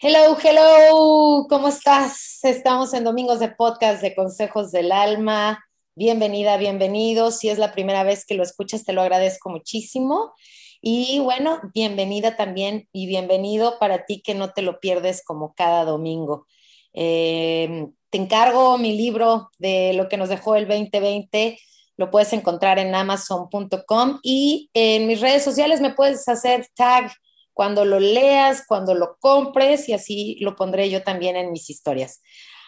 [0.00, 2.38] Hello, hello, ¿cómo estás?
[2.44, 5.64] Estamos en Domingos de Podcast de Consejos del Alma.
[5.96, 7.32] Bienvenida, bienvenido.
[7.32, 10.34] Si es la primera vez que lo escuchas, te lo agradezco muchísimo.
[10.80, 15.84] Y bueno, bienvenida también y bienvenido para ti que no te lo pierdes como cada
[15.84, 16.46] domingo.
[16.92, 21.58] Eh, te encargo mi libro de lo que nos dejó el 2020.
[21.96, 27.10] Lo puedes encontrar en amazon.com y en mis redes sociales me puedes hacer tag
[27.58, 32.22] cuando lo leas, cuando lo compres y así lo pondré yo también en mis historias.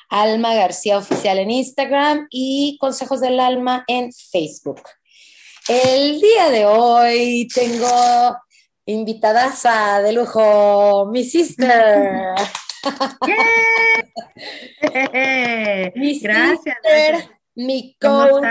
[0.09, 4.83] Alma García Oficial en Instagram y Consejos del Alma en Facebook.
[5.69, 8.37] El día de hoy tengo
[8.85, 9.63] invitadas
[10.03, 12.35] de lujo, mi sister.
[15.95, 16.77] mi gracias,
[17.55, 18.43] mi coach,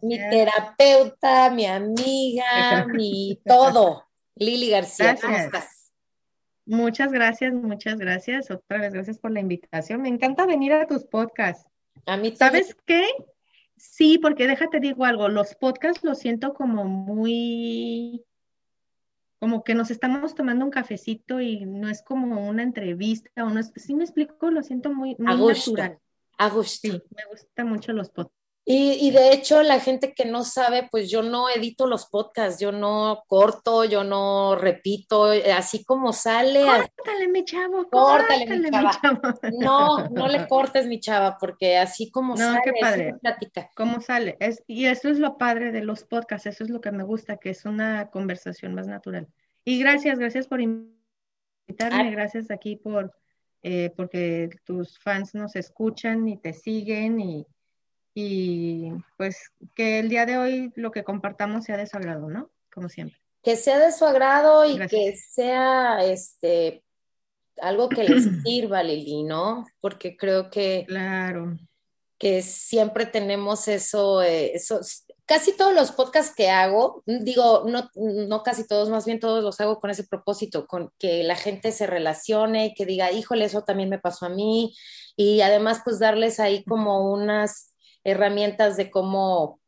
[0.00, 4.11] mi terapeuta, mi amiga, mi todo.
[4.42, 5.92] Lili García, ¿cómo estás?
[6.64, 8.50] Muchas gracias, muchas gracias.
[8.50, 10.02] Otra vez, gracias por la invitación.
[10.02, 11.68] Me encanta venir a tus podcasts.
[12.06, 13.08] A mí ¿Sabes qué?
[13.76, 18.24] Sí, porque déjate digo algo, los podcasts los siento como muy,
[19.40, 23.58] como que nos estamos tomando un cafecito y no es como una entrevista o no
[23.58, 25.98] es, sí me explico, lo siento muy, muy natural.
[26.38, 26.88] A gusto.
[26.88, 28.41] Sí, me gustan mucho los podcasts.
[28.64, 32.70] Y, de hecho, la gente que no sabe, pues yo no edito los podcasts, yo
[32.70, 36.64] no corto, yo no repito, eh, así como sale.
[36.64, 39.18] Córtale, mi chavo, córtale, mi, chava.
[39.58, 43.14] No, no le cortes, mi chava, porque así como no, sale, qué padre.
[43.20, 43.68] plática.
[43.74, 44.36] ¿Cómo sale?
[44.38, 47.38] Es, y eso es lo padre de los podcasts, eso es lo que me gusta,
[47.38, 49.26] que es una conversación más natural.
[49.64, 53.12] Y gracias, gracias por invitarme, gracias aquí por,
[53.64, 57.44] eh, porque tus fans nos escuchan y te siguen y
[58.14, 62.50] y pues que el día de hoy lo que compartamos sea de su agrado, ¿no?
[62.72, 63.18] Como siempre.
[63.42, 66.84] Que sea de su agrado y que sea este
[67.60, 69.66] algo que les sirva, Lili, ¿no?
[69.80, 71.56] Porque creo que claro
[72.22, 74.78] que siempre tenemos eso, eh, eso,
[75.26, 79.60] casi todos los podcasts que hago, digo, no, no casi todos, más bien todos los
[79.60, 83.88] hago con ese propósito, con que la gente se relacione, que diga, híjole, eso también
[83.88, 84.72] me pasó a mí,
[85.16, 87.71] y además pues darles ahí como unas
[88.04, 89.60] herramientas de cómo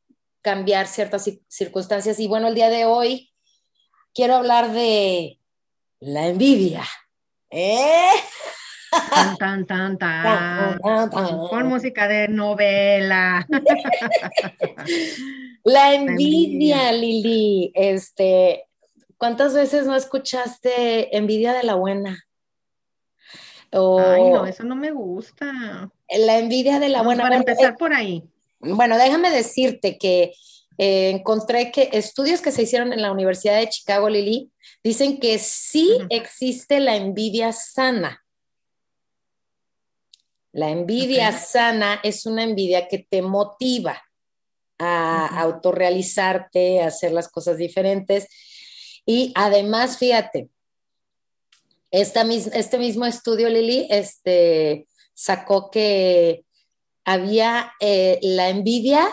[0.43, 2.21] cambiar ciertas circunstancias.
[2.21, 3.33] Y bueno, el día de hoy
[4.15, 5.39] quiero hablar de
[6.01, 6.85] la envidia.
[7.51, 8.11] ¿Eh?
[9.39, 13.47] Tan, tan, tan, Con música de novela.
[15.65, 17.73] La envidia, Lili.
[17.75, 18.65] Este,
[19.17, 22.25] ¿cuántas veces no escuchaste envidia de la buena?
[23.73, 25.91] Ay, no, eso no me gusta.
[26.19, 27.23] La envidia de la buena.
[27.23, 28.23] Para empezar por ahí.
[28.61, 30.33] Bueno, déjame decirte que
[30.79, 34.51] eh, encontré que estudios que se hicieron en la Universidad de Chicago, Lili,
[34.83, 38.25] dicen que sí existe la envidia sana.
[40.53, 44.03] La envidia sana es una envidia que te motiva
[44.79, 48.29] a autorrealizarte, a hacer las cosas diferentes.
[49.05, 50.49] Y además, fíjate,
[51.91, 56.45] este mismo estudio, Lili, este, sacó que
[57.05, 59.09] había eh, la envidia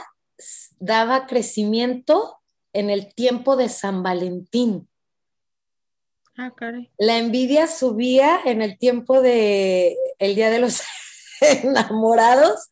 [0.80, 2.40] daba crecimiento
[2.74, 4.88] en el tiempo de San Valentín.
[6.38, 6.90] Ah, caray.
[6.98, 10.82] La envidia subía en el tiempo de el Día de los
[11.42, 12.70] Enamorados.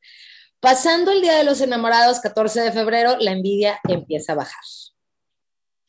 [0.59, 4.63] Pasando el Día de los Enamorados, 14 de febrero, la envidia empieza a bajar.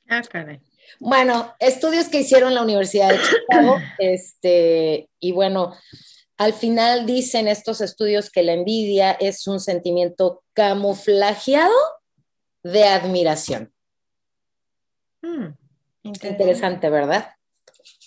[0.09, 0.61] Ah, caray.
[0.99, 5.75] Bueno, estudios que hicieron la Universidad de Chicago, este, y bueno,
[6.41, 11.77] al final dicen estos estudios que la envidia es un sentimiento camuflajeado
[12.63, 13.75] de admiración.
[15.21, 15.49] Hmm,
[16.03, 16.89] interesante.
[16.89, 17.35] ¿verdad?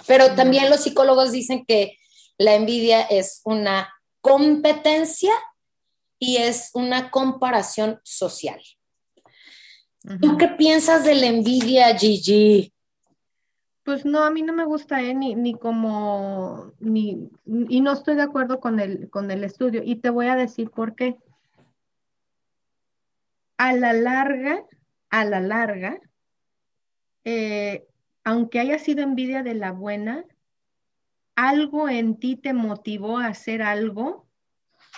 [0.07, 1.99] Pero también los psicólogos dicen que
[2.39, 5.33] la envidia es una competencia
[6.17, 8.59] y es una comparación social.
[10.21, 12.72] ¿Tú qué piensas de la envidia, Gigi?
[13.83, 15.13] Pues no, a mí no me gusta, ¿eh?
[15.13, 19.81] ni, ni como, ni, y no estoy de acuerdo con el, con el estudio.
[19.83, 21.17] Y te voy a decir por qué.
[23.57, 24.63] A la larga,
[25.09, 25.99] a la larga,
[27.25, 27.85] eh,
[28.23, 30.25] aunque haya sido envidia de la buena,
[31.35, 34.27] algo en ti te motivó a hacer algo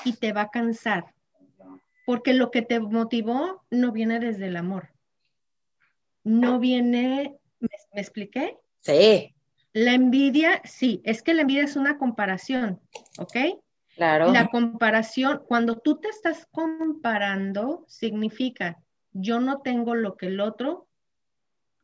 [0.04, 1.14] y te va a cansar.
[2.06, 4.90] Porque lo que te motivó no viene desde el amor.
[6.24, 8.60] No viene, me expliqué?
[8.86, 9.36] Sí.
[9.74, 12.80] La envidia, sí, es que la envidia es una comparación,
[13.18, 13.36] ¿ok?
[13.96, 14.32] Claro.
[14.32, 20.88] La comparación, cuando tú te estás comparando, significa yo no tengo lo que el otro,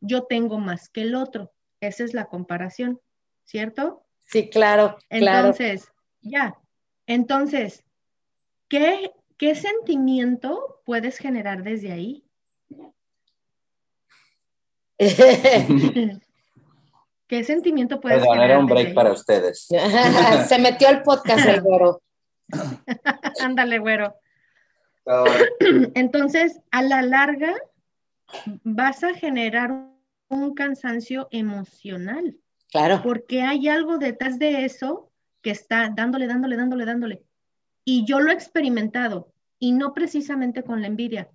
[0.00, 1.52] yo tengo más que el otro.
[1.80, 3.00] Esa es la comparación,
[3.44, 4.04] ¿cierto?
[4.20, 4.96] Sí, claro.
[5.10, 5.90] Entonces,
[6.20, 6.56] ya.
[7.06, 7.82] Entonces,
[8.68, 12.24] ¿qué, ¿qué sentimiento puedes generar desde ahí?
[17.32, 18.50] ¿Qué sentimiento puedes Perdón, generar?
[18.50, 19.66] era un break para ustedes.
[20.48, 22.02] Se metió al podcast el güero.
[23.40, 24.14] Ándale, güero.
[25.94, 27.54] Entonces, a la larga,
[28.64, 29.70] vas a generar
[30.28, 32.36] un cansancio emocional,
[32.70, 33.00] Claro.
[33.02, 37.22] porque hay algo detrás de eso que está dándole, dándole, dándole, dándole.
[37.82, 41.30] Y yo lo he experimentado, y no precisamente con la envidia.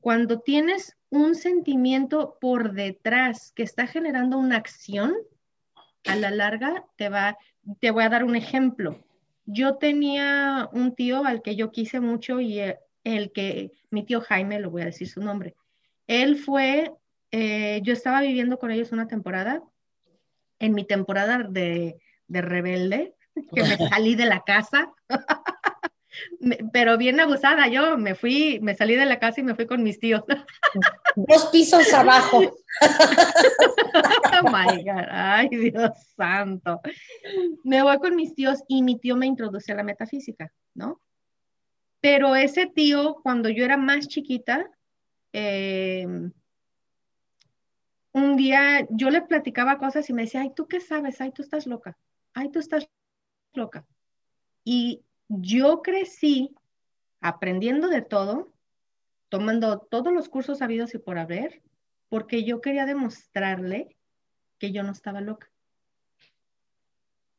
[0.00, 5.12] Cuando tienes un sentimiento por detrás que está generando una acción,
[6.04, 7.36] a la larga te va,
[7.80, 9.04] te voy a dar un ejemplo.
[9.44, 14.20] Yo tenía un tío al que yo quise mucho y eh, el que, mi tío
[14.20, 15.54] Jaime, lo voy a decir su nombre,
[16.06, 16.92] él fue,
[17.30, 19.62] eh, yo estaba viviendo con ellos una temporada,
[20.58, 23.14] en mi temporada de, de rebelde,
[23.54, 24.92] que me salí de la casa,
[26.40, 29.66] Me- pero bien abusada, yo me fui, me salí de la casa y me fui
[29.66, 30.22] con mis tíos.
[31.16, 32.40] Dos pisos abajo.
[32.40, 36.80] Oh my God, ay Dios santo.
[37.64, 41.00] Me voy con mis tíos y mi tío me introduce a la metafísica, ¿no?
[42.00, 44.68] Pero ese tío, cuando yo era más chiquita,
[45.32, 46.06] eh,
[48.12, 51.20] un día yo le platicaba cosas y me decía, ay, ¿tú qué sabes?
[51.20, 51.96] Ay, tú estás loca.
[52.34, 52.88] Ay, tú estás
[53.54, 53.84] loca.
[54.64, 55.02] Y
[55.40, 56.54] yo crecí
[57.20, 58.52] aprendiendo de todo,
[59.28, 61.62] tomando todos los cursos habidos y por haber,
[62.08, 63.96] porque yo quería demostrarle
[64.58, 65.50] que yo no estaba loca.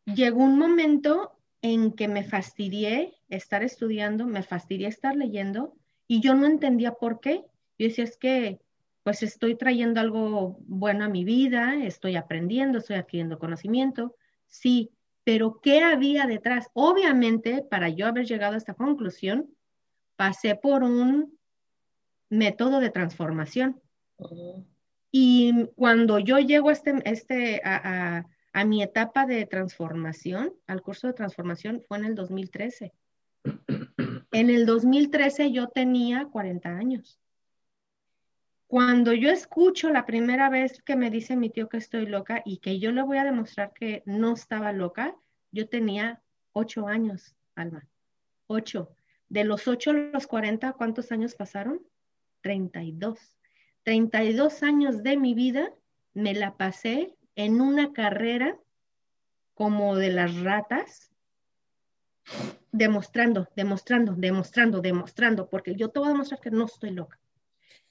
[0.06, 5.75] Llegó un momento en que me fastidié estar estudiando, me fastidié estar leyendo
[6.07, 7.44] y yo no entendía por qué.
[7.78, 8.60] Yo decía, es que
[9.04, 14.16] pues estoy trayendo algo bueno a mi vida, estoy aprendiendo, estoy adquiriendo conocimiento,
[14.48, 14.92] sí,
[15.24, 16.70] pero ¿qué había detrás?
[16.74, 19.50] Obviamente, para yo haber llegado a esta conclusión,
[20.16, 21.38] pasé por un
[22.30, 23.81] método de transformación.
[25.12, 30.81] Y cuando yo llego a, este, este, a, a, a, mi etapa de transformación, al
[30.81, 32.94] curso de transformación, fue en el 2013.
[34.31, 37.20] En el 2013 yo tenía 40 años.
[38.74, 42.58] Cuando yo escucho la primera vez que me dice mi tío que estoy loca y
[42.58, 45.16] que yo le voy a demostrar que no estaba loca,
[45.52, 46.24] yo tenía
[46.54, 47.88] 8 años, Alma.
[48.48, 48.90] 8.
[49.30, 51.81] De los 8 a los 40, ¿cuántos años pasaron?
[52.42, 53.20] 32.
[53.84, 55.72] 32 años de mi vida
[56.16, 58.58] me la pasé en una carrera
[59.54, 61.12] como de las ratas,
[62.72, 67.20] demostrando, demostrando, demostrando, demostrando, porque yo te voy a demostrar que no estoy loca.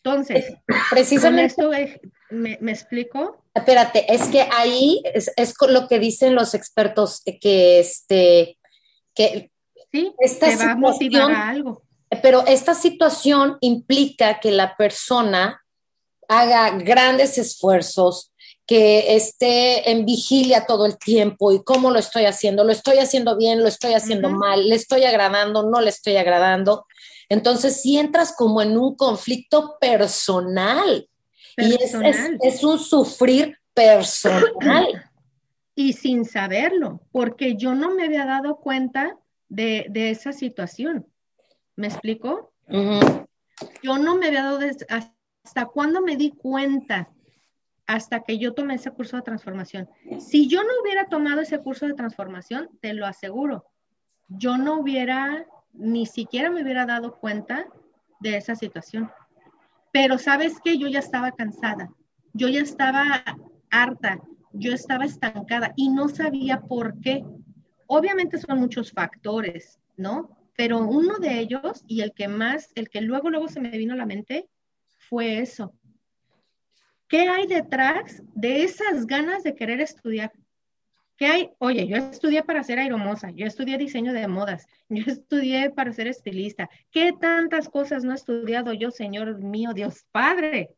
[0.05, 0.55] Entonces,
[0.91, 2.01] precisamente, con esto
[2.31, 3.45] me, me, explico.
[3.55, 8.59] Espérate, es que ahí es, es lo que dicen los expertos que este
[9.15, 9.53] que
[9.93, 11.83] sí, esta te va a motivar a algo.
[12.23, 15.63] Pero esta situación implica que la persona
[16.29, 18.33] haga grandes esfuerzos,
[18.67, 23.37] que esté en vigilia todo el tiempo y cómo lo estoy haciendo, lo estoy haciendo
[23.37, 24.39] bien, lo estoy haciendo uh -huh.
[24.39, 26.87] mal, le estoy agradando, no le estoy agradando.
[27.33, 31.09] Entonces, si entras como en un conflicto personal,
[31.57, 31.81] personal.
[31.81, 34.87] y es, es, es un sufrir personal.
[35.75, 39.17] Y sin saberlo, porque yo no me había dado cuenta
[39.49, 41.07] de, de esa situación.
[41.77, 42.53] ¿Me explico?
[42.69, 43.27] Uh -huh.
[43.83, 47.09] Yo no me había dado de, hasta cuándo me di cuenta,
[47.87, 49.89] hasta que yo tomé ese curso de transformación.
[50.21, 53.65] Si yo no hubiera tomado ese curso de transformación, te lo aseguro,
[54.29, 57.67] yo no hubiera, ni siquiera me hubiera dado cuenta
[58.21, 59.11] de esa situación.
[59.93, 61.91] Pero sabes que yo ya estaba cansada,
[62.33, 63.23] yo ya estaba
[63.71, 64.21] harta,
[64.53, 67.25] yo estaba estancada y no sabía por qué.
[67.87, 70.37] Obviamente son muchos factores, ¿no?
[70.57, 73.95] Pero uno de ellos y el que más, el que luego, luego se me vino
[73.95, 74.49] a la mente
[75.09, 75.75] fue eso.
[77.09, 80.33] ¿Qué hay detrás de esas ganas de querer estudiar?
[81.23, 81.51] ¿Qué hay?
[81.59, 86.09] Oye, yo estudié para ser aeromoza, yo estudié diseño de modas, yo estudié para ser
[86.09, 86.69] estilista.
[86.91, 90.75] ¿Qué tantas cosas no he estudiado yo, Señor mío, Dios Padre?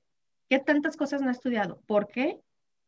[0.50, 1.80] ¿Qué tantas cosas no he estudiado?
[1.86, 2.40] ¿Por qué?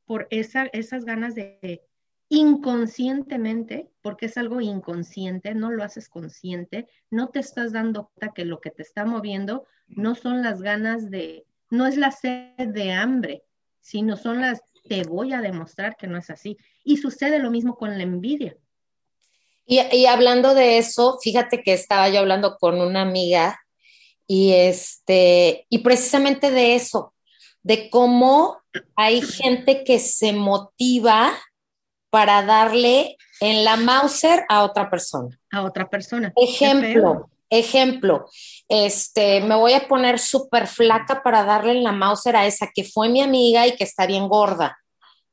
[0.05, 1.81] Por esa, esas ganas de
[2.29, 8.45] inconscientemente, porque es algo inconsciente, no lo haces consciente, no te estás dando cuenta que
[8.45, 12.93] lo que te está moviendo no son las ganas de, no es la sed de
[12.93, 13.45] hambre,
[13.81, 16.57] sino son las, te voy a demostrar que no es así.
[16.85, 18.57] Y sucede lo mismo con la envidia.
[19.67, 23.59] Y, y hablando de eso, fíjate que estaba yo hablando con una amiga
[24.27, 27.15] y este, y precisamente de eso,
[27.63, 28.59] de cómo
[28.97, 31.33] hay gente que se motiva
[32.11, 35.39] para darle en la Mauser a otra persona.
[35.51, 36.33] A otra persona.
[36.37, 38.27] Ejemplo, ejemplo,
[38.69, 42.85] este, me voy a poner súper flaca para darle en la Mauser a esa que
[42.85, 44.79] fue mi amiga y que está bien gorda,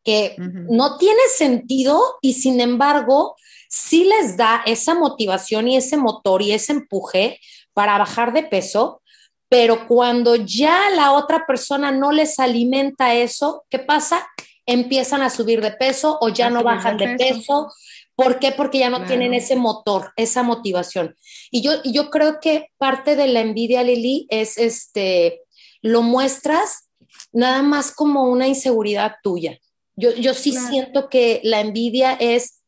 [0.03, 3.35] que no tiene sentido y sin embargo
[3.69, 7.39] sí les da esa motivación y ese motor y ese empuje
[7.73, 9.01] para bajar de peso,
[9.49, 14.27] pero cuando ya la otra persona no les alimenta eso, ¿qué pasa?
[14.65, 17.71] Empiezan a subir de peso o ya no bajan de peso.
[18.15, 18.51] ¿Por qué?
[18.51, 21.15] Porque ya no tienen ese motor, esa motivación.
[21.49, 25.41] Y yo, yo creo que parte de la envidia, Lili, es este,
[25.81, 26.89] lo muestras
[27.31, 29.59] nada más como una inseguridad tuya.
[29.95, 32.63] Yo, yo sí siento que la envidia es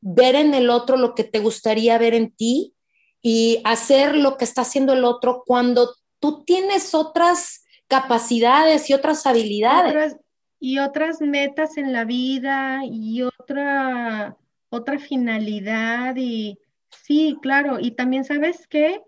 [0.00, 2.74] ver en el otro lo que te gustaría ver en ti
[3.22, 9.26] y hacer lo que está haciendo el otro cuando tú tienes otras capacidades y otras
[9.26, 10.16] habilidades.
[10.62, 14.36] y otras metas en la vida y otra,
[14.70, 16.58] otra finalidad y
[16.90, 17.78] sí, claro.
[17.78, 19.02] Y también sabes que,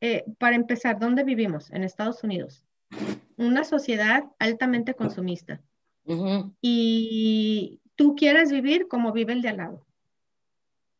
[0.00, 1.70] eh, para empezar, ¿dónde vivimos?
[1.70, 2.62] En Estados Unidos.
[3.36, 5.60] Una sociedad altamente consumista.
[6.60, 9.85] Y tú quieres vivir como vive el de al lado.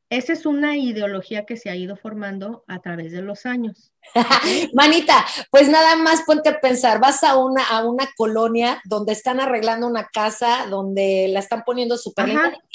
[0.08, 3.92] Esa es una ideología que se ha ido formando a través de los años.
[4.72, 9.40] Manita, pues nada más ponte a pensar, vas a una, a una colonia donde están
[9.40, 12.28] arreglando una casa, donde la están poniendo súper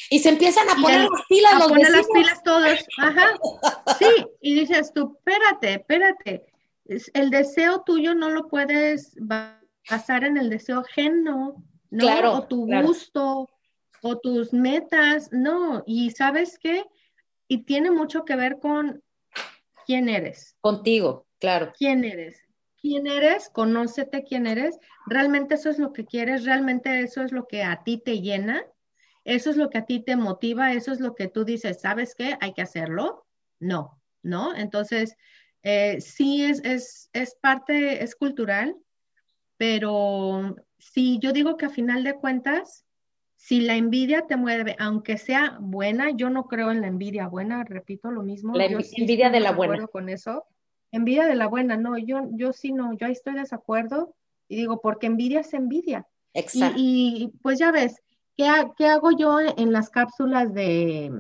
[0.10, 2.86] y se empiezan a poner las pilas a poner las pilas todos.
[2.98, 3.28] Ajá.
[3.98, 6.46] Sí, y dices tú, espérate, espérate.
[7.14, 12.00] El deseo tuyo no lo puedes basar en el deseo ajeno, ¿no?
[12.00, 13.50] Claro, o tu gusto,
[14.02, 15.84] o tus metas, no.
[15.86, 16.84] Y sabes qué?
[17.52, 19.04] Y tiene mucho que ver con
[19.86, 20.56] quién eres.
[20.62, 21.74] Contigo, claro.
[21.78, 22.42] ¿Quién eres?
[22.78, 23.50] ¿Quién eres?
[23.50, 24.80] Conócete quién eres.
[25.06, 26.46] ¿Realmente eso es lo que quieres?
[26.46, 28.64] ¿Realmente eso es lo que a ti te llena?
[29.26, 30.72] ¿Eso es lo que a ti te motiva?
[30.72, 32.38] ¿Eso es lo que tú dices, ¿sabes qué?
[32.40, 33.28] Hay que hacerlo.
[33.60, 34.56] No, ¿no?
[34.56, 35.18] Entonces,
[35.62, 38.78] eh, sí es, es, es parte, es cultural,
[39.58, 42.86] pero sí, yo digo que a final de cuentas,
[43.42, 47.64] si la envidia te mueve, aunque sea buena, yo no creo en la envidia buena,
[47.64, 48.56] repito lo mismo.
[48.56, 49.88] La envidia de la buena.
[49.88, 50.46] con eso.
[50.92, 54.14] Envidia de la buena, no, yo, yo sí no, yo ahí estoy de desacuerdo
[54.48, 56.08] y digo, porque envidia es envidia.
[56.36, 56.76] Exacto.
[56.78, 58.04] Y, pues ya ves,
[58.38, 61.12] ¿qué, ¿qué, hago yo en las cápsulas de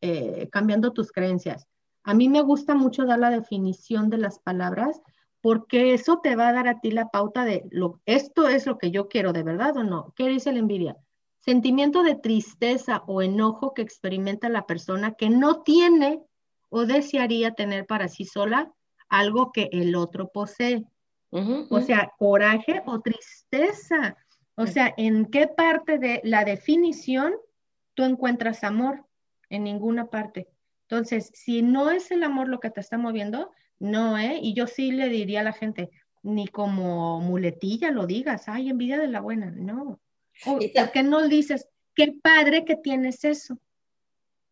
[0.00, 1.68] eh, cambiando tus creencias?
[2.02, 5.02] A mí me gusta mucho dar la definición de las palabras
[5.42, 8.78] porque eso te va a dar a ti la pauta de lo, esto es lo
[8.78, 10.14] que yo quiero, ¿de verdad o no?
[10.16, 10.96] ¿Qué dice la envidia?
[11.44, 16.22] Sentimiento de tristeza o enojo que experimenta la persona que no tiene
[16.68, 18.72] o desearía tener para sí sola
[19.08, 20.84] algo que el otro posee.
[21.30, 24.16] O sea, coraje o tristeza.
[24.54, 27.34] O sea, ¿en qué parte de la definición
[27.94, 29.04] tú encuentras amor?
[29.50, 30.48] En ninguna parte.
[30.82, 34.38] Entonces, si no es el amor lo que te está moviendo, no, ¿eh?
[34.40, 35.90] Y yo sí le diría a la gente,
[36.22, 39.98] ni como muletilla lo digas, ay, envidia de la buena, no.
[40.44, 40.60] ¿Por
[40.92, 43.58] qué no dices, qué padre que tienes eso?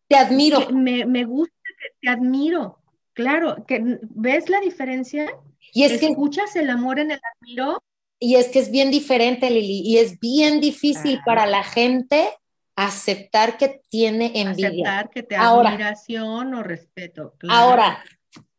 [0.07, 0.69] Te admiro.
[0.71, 2.79] Me, gusta que te admiro.
[3.13, 5.31] Claro, que ves la diferencia.
[5.73, 7.81] Y es que escuchas el amor en el admiro.
[8.19, 12.29] Y es que es bien diferente, Lili, y es bien difícil para la gente
[12.75, 14.99] aceptar que tiene envidia.
[14.99, 17.33] Aceptar que te admiración o respeto.
[17.49, 18.03] Ahora,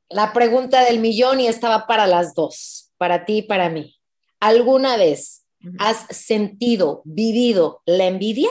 [0.09, 3.99] la pregunta del millón y estaba para las dos, para ti y para mí.
[4.41, 5.42] ¿Alguna vez
[5.79, 8.49] ¿Has sentido, vivido la envidia?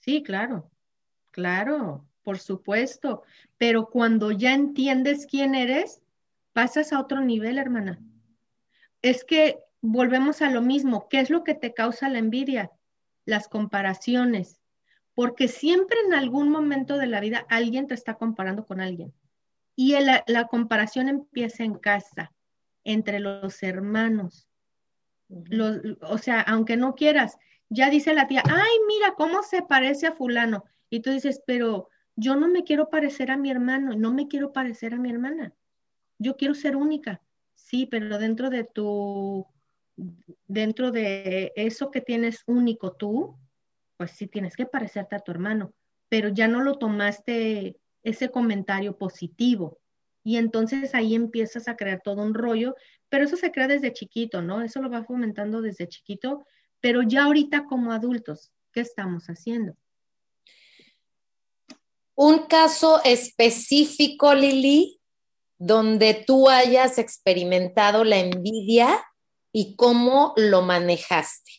[0.00, 0.70] Sí, claro,
[1.30, 3.22] claro, por supuesto.
[3.58, 6.02] Pero cuando ya entiendes quién eres,
[6.52, 8.00] pasas a otro nivel, hermana.
[9.02, 11.08] Es que volvemos a lo mismo.
[11.08, 12.70] ¿Qué es lo que te causa la envidia?
[13.24, 14.60] Las comparaciones.
[15.14, 19.12] Porque siempre en algún momento de la vida alguien te está comparando con alguien.
[19.76, 22.32] Y la comparación empieza en casa,
[22.84, 24.49] entre los hermanos,
[26.02, 30.12] o sea, aunque no quieras, ya dice la tía, ay, mira cómo se parece a
[30.12, 30.64] fulano.
[30.90, 34.52] Y tú dices, pero yo no me quiero parecer a mi hermano, no me quiero
[34.52, 35.54] parecer a mi hermana.
[36.18, 37.22] Yo quiero ser única.
[37.54, 39.46] Sí, pero dentro de tu,
[40.46, 43.38] dentro de eso que tienes único tú,
[43.96, 45.74] pues sí tienes que parecerte a tu hermano,
[46.08, 49.79] pero ya no lo tomaste ese comentario positivo.
[50.22, 52.74] Y entonces ahí empiezas a crear todo un rollo,
[53.08, 54.62] pero eso se crea desde chiquito, ¿no?
[54.62, 56.44] Eso lo va fomentando desde chiquito,
[56.80, 59.74] pero ya ahorita como adultos, ¿qué estamos haciendo?
[62.14, 65.00] Un caso específico, Lili,
[65.58, 69.02] donde tú hayas experimentado la envidia
[69.52, 71.52] y cómo lo manejaste.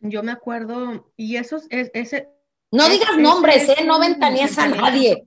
[0.00, 2.28] Yo me acuerdo, y eso es, ese...
[2.72, 3.84] No digas nombres, ¿eh?
[3.84, 5.26] No ventanías a nadie.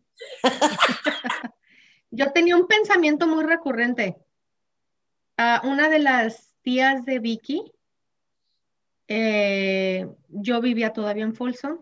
[2.11, 4.15] Yo tenía un pensamiento muy recurrente.
[5.35, 7.71] a una de las tías de Vicky,
[9.07, 11.79] eh, yo vivía todavía en Folsom,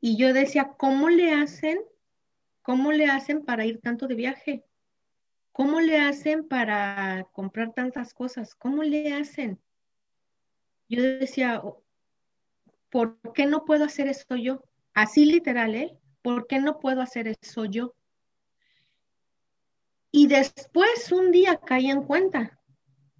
[0.00, 1.80] y yo decía, ¿cómo le hacen?
[2.62, 4.64] ¿Cómo le hacen para ir tanto de viaje?
[5.52, 8.54] ¿Cómo le hacen para comprar tantas cosas?
[8.54, 9.58] ¿Cómo le hacen?
[10.88, 11.62] Yo decía,
[12.90, 14.62] ¿por qué no puedo hacer eso yo?
[14.94, 15.98] Así literal, ¿eh?
[16.28, 17.94] ¿Por qué no puedo hacer eso yo?
[20.12, 22.60] Y después un día caí en cuenta,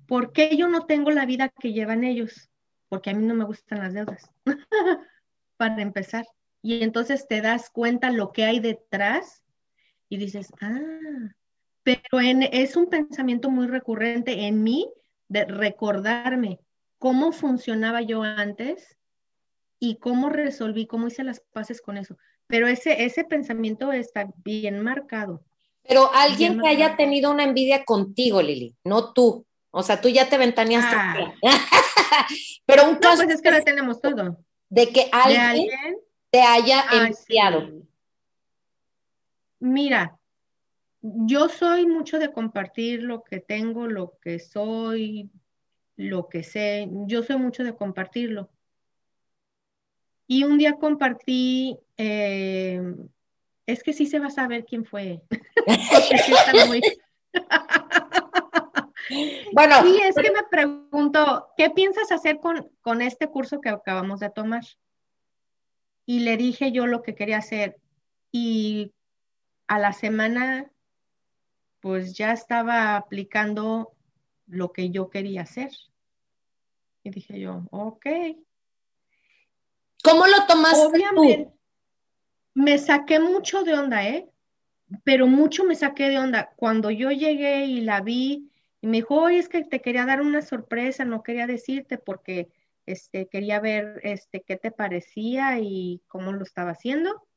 [0.06, 2.50] ¿por qué yo no tengo la vida que llevan ellos?
[2.90, 4.30] Porque a mí no me gustan las deudas,
[5.56, 6.26] para empezar.
[6.60, 9.42] Y entonces te das cuenta lo que hay detrás
[10.10, 11.32] y dices, ah,
[11.82, 14.92] pero es un pensamiento muy recurrente en mí
[15.28, 16.60] de recordarme
[16.98, 18.98] cómo funcionaba yo antes
[19.78, 22.18] y cómo resolví, cómo hice las paces con eso.
[22.48, 25.44] Pero ese, ese pensamiento está bien marcado.
[25.86, 29.46] Pero alguien que haya tenido una envidia contigo, Lili, no tú.
[29.70, 30.84] O sea, tú ya te ventanías.
[30.86, 31.34] Ah.
[32.66, 33.22] Pero un caso.
[33.22, 34.38] pues es que lo tenemos todo.
[34.68, 35.68] De que alguien,
[36.30, 37.70] te haya enviado.
[39.60, 40.18] Mira,
[41.00, 45.30] yo soy mucho de compartir lo que tengo, lo que soy,
[45.96, 46.88] lo que sé.
[47.06, 48.50] Yo soy mucho de compartirlo.
[50.26, 52.80] Y un día compartí, eh,
[53.66, 55.22] es que sí se va a saber quién fue.
[59.52, 59.82] bueno.
[59.82, 64.30] Sí, es que me pregunto, ¿qué piensas hacer con, con este curso que acabamos de
[64.30, 64.64] tomar?
[66.06, 67.76] Y le dije yo lo que quería hacer.
[68.32, 68.92] Y
[69.66, 70.70] a la semana
[71.80, 73.92] pues ya estaba aplicando
[74.46, 75.70] lo que yo quería hacer.
[77.02, 78.06] Y dije yo, ok.
[80.02, 81.52] ¿Cómo lo tomaste Obviamente,
[82.58, 84.28] me saqué mucho de onda, ¿eh?
[85.04, 86.50] Pero mucho me saqué de onda.
[86.56, 90.20] Cuando yo llegué y la vi y me dijo, oye, es que te quería dar
[90.20, 92.48] una sorpresa, no quería decirte porque
[92.84, 97.28] este, quería ver este, qué te parecía y cómo lo estaba haciendo.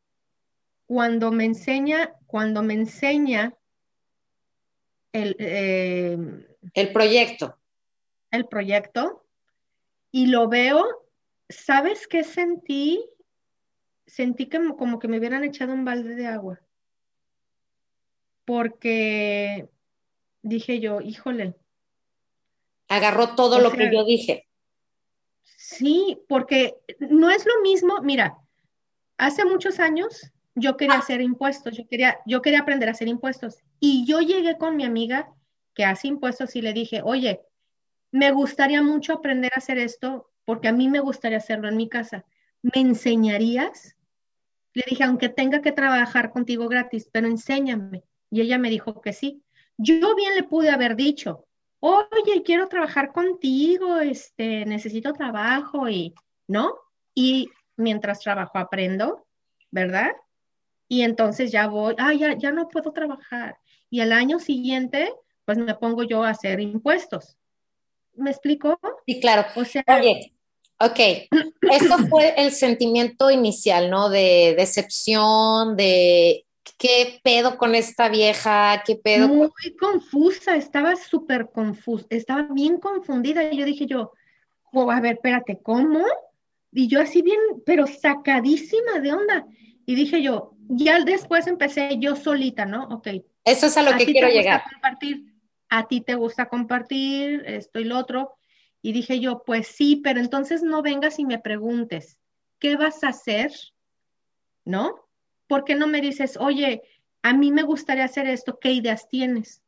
[0.88, 3.54] Cuando me enseña, cuando me enseña
[5.14, 6.18] el, eh,
[6.74, 7.60] el proyecto.
[8.32, 9.24] El proyecto.
[10.12, 10.84] Y lo veo,
[11.48, 13.06] ¿sabes qué sentí?
[14.12, 16.60] Sentí que como que me hubieran echado un balde de agua.
[18.44, 19.70] Porque
[20.42, 21.56] dije yo, híjole.
[22.90, 24.50] Agarró todo lo que yo dije.
[25.56, 28.38] Sí, porque no es lo mismo, mira,
[29.18, 33.60] hace muchos años yo quería hacer impuestos, yo quería, yo quería aprender a hacer impuestos.
[33.80, 35.34] Y yo llegué con mi amiga
[35.74, 37.40] que hace impuestos y le dije, oye,
[38.12, 41.88] me gustaría mucho aprender a hacer esto porque a mí me gustaría hacerlo en mi
[41.88, 42.26] casa.
[42.62, 43.96] ¿Me enseñarías?
[44.74, 48.04] Le dije, aunque tenga que trabajar contigo gratis, pero enséñame.
[48.30, 49.44] Y ella me dijo que sí.
[49.78, 51.46] Yo bien le pude haber dicho,
[51.80, 56.14] oye, quiero trabajar contigo, este, necesito trabajo y,
[56.48, 56.76] ¿no?
[57.14, 59.26] Y mientras trabajo aprendo,
[59.72, 60.12] ¿verdad?
[60.92, 63.58] y entonces ya voy, ah, ya, ya no puedo trabajar.
[63.90, 65.14] Y el año siguiente,
[65.46, 67.38] pues me pongo yo a hacer impuestos.
[68.14, 68.78] ¿Me explico?
[69.08, 69.46] Sí, claro.
[69.56, 70.34] O sea, Oye,
[70.86, 71.00] ok,
[71.72, 74.10] eso fue el sentimiento inicial, ¿no?
[74.10, 76.46] De decepción, de
[76.78, 79.28] qué pedo con esta vieja, qué pedo.
[79.28, 83.44] Muy confusa, estaba súper confusa, estaba bien confundida.
[83.52, 84.14] Y yo dije yo,
[84.74, 86.04] oh, a ver, espérate, ¿cómo?
[86.72, 89.46] Y yo así bien, pero sacadísima de onda.
[89.86, 92.86] Y dije yo, ya después empecé yo solita, ¿no?
[92.86, 93.08] Ok.
[93.44, 94.64] Eso es a lo que quiero llegar.
[94.72, 95.26] Compartir,
[95.70, 98.38] a ti te gusta compartir esto y lo otro.
[98.82, 102.18] Y dije yo, pues sí, pero entonces no vengas y me preguntes,
[102.60, 103.52] ¿qué vas a hacer?
[104.66, 105.08] ¿No?
[105.48, 106.82] ¿Por qué no me dices, oye,
[107.22, 109.62] a mí me gustaría hacer esto, ¿qué ideas tienes?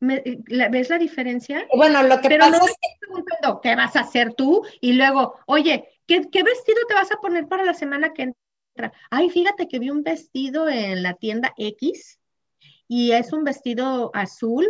[0.00, 1.66] ¿Ves la diferencia?
[1.74, 3.60] Bueno, lo que pero pasa no es que...
[3.62, 4.62] ¿qué vas a hacer tú?
[4.80, 8.32] Y luego, oye, ¿qué, ¿qué, vestido te vas a poner para la semana que
[9.10, 12.18] Ay, fíjate que vi un vestido en la tienda X
[12.88, 14.66] y es un vestido azul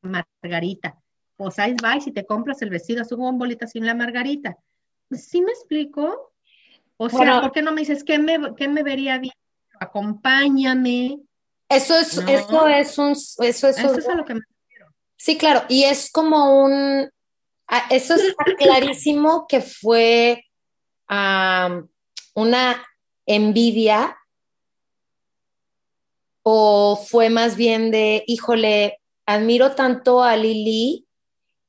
[0.00, 0.98] margarita.
[1.38, 4.58] Pues ahí va y te compras el vestido azul con bolitas sin la margarita.
[5.12, 6.32] ¿Sí me explico?
[6.96, 9.32] O sea, ¿por qué no me dices qué me, me vería bien?
[9.78, 11.20] Acompáñame.
[11.68, 14.92] Eso es, eso es un, eso es, eso es a lo que me refiero.
[15.16, 17.08] Sí, claro, y es como un,
[17.90, 20.44] eso está clarísimo que fue
[22.34, 22.84] una
[23.26, 24.18] envidia
[26.42, 31.07] o fue más bien de, híjole, admiro tanto a Lili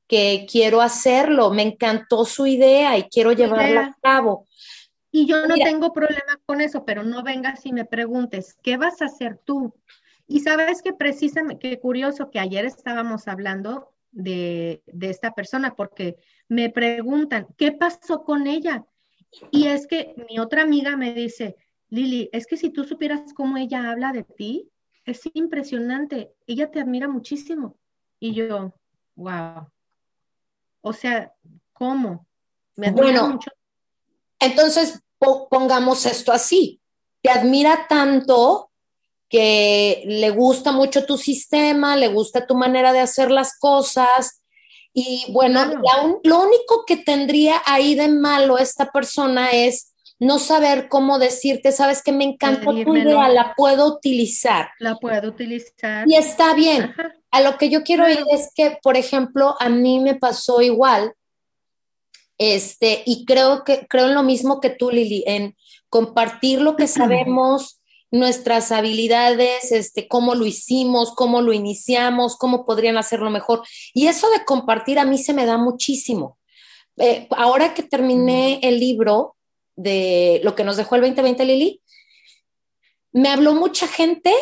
[0.10, 4.48] que quiero hacerlo, me encantó su idea y quiero llevarla a cabo.
[5.12, 9.04] Y yo no tengo problema con eso, pero no vengas y me preguntes, ¿qué vas
[9.04, 9.76] a hacer tú?
[10.28, 16.18] Y sabes que precisamente, qué curioso que ayer estábamos hablando de, de esta persona, porque
[16.48, 18.86] me preguntan, ¿qué pasó con ella?
[19.52, 21.56] Y es que mi otra amiga me dice,
[21.90, 24.72] Lili, es que si tú supieras cómo ella habla de ti,
[25.06, 27.78] es impresionante, ella te admira muchísimo.
[28.20, 28.74] Y yo,
[29.16, 29.70] wow.
[30.82, 31.34] O sea,
[31.74, 32.26] ¿cómo?
[32.76, 33.52] Me admira mucho.
[34.40, 35.02] Entonces,
[35.50, 36.82] pongamos esto así.
[37.22, 38.72] Te admira tanto
[39.28, 44.42] que le gusta mucho tu sistema, le gusta tu manera de hacer las cosas.
[44.94, 45.66] Y bueno,
[46.24, 52.02] lo único que tendría ahí de malo esta persona es no saber cómo decirte, sabes
[52.04, 54.70] que me encantó tu idea, la puedo utilizar.
[54.80, 56.06] La puedo utilizar.
[56.08, 56.94] Y está bien.
[57.32, 61.14] A lo que yo quiero ir es que, por ejemplo, a mí me pasó igual
[62.40, 65.56] este, y creo que creo en lo mismo que tú, Lili, en
[65.90, 72.98] compartir lo que sabemos, nuestras habilidades, este, cómo lo hicimos, cómo lo iniciamos, cómo podrían
[72.98, 73.62] hacerlo mejor.
[73.94, 76.40] Y eso de compartir a mí se me da muchísimo.
[76.98, 79.36] Eh, ahora que terminé el libro
[79.76, 81.82] de lo que nos dejó el 2020, Lili,
[83.12, 84.34] me habló mucha gente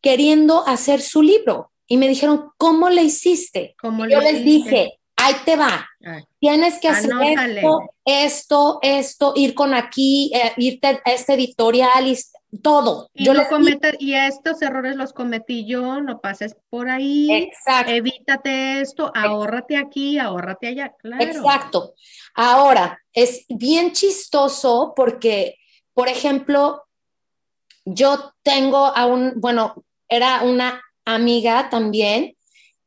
[0.00, 3.76] queriendo hacer su libro y me dijeron, ¿cómo le hiciste?
[3.78, 5.86] ¿Cómo yo les dije, ahí te va.
[6.38, 12.16] Tienes que hacer esto, esto, esto, ir con aquí, eh, irte a este editorial y
[12.62, 13.10] todo.
[13.12, 13.42] Y, yo lo
[13.98, 17.30] y estos errores los cometí yo, no pases por ahí.
[17.30, 17.92] Exacto.
[17.92, 21.22] Evítate esto, ahórrate aquí, ahórrate allá, claro.
[21.22, 21.92] Exacto.
[22.32, 25.58] Ahora, es bien chistoso porque,
[25.92, 26.84] por ejemplo,
[27.84, 32.36] yo tengo a un, bueno, era una amiga también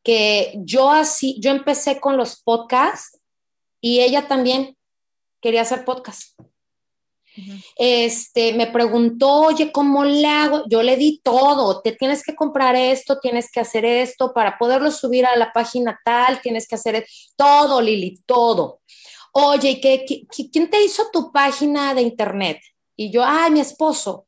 [0.04, 3.20] que yo así, yo empecé con los podcasts
[3.82, 4.78] y ella también
[5.42, 6.40] quería hacer podcast.
[7.76, 10.64] Este, me preguntó, oye, ¿cómo le hago?
[10.70, 14.90] Yo le di todo, te tienes que comprar esto, tienes que hacer esto, para poderlo
[14.92, 18.80] subir a la página tal, tienes que hacer todo, Lili, todo.
[19.34, 20.06] Oye, ¿qué,
[20.52, 22.62] quién te hizo tu página de internet?
[22.96, 24.28] Y yo, ay, mi esposo.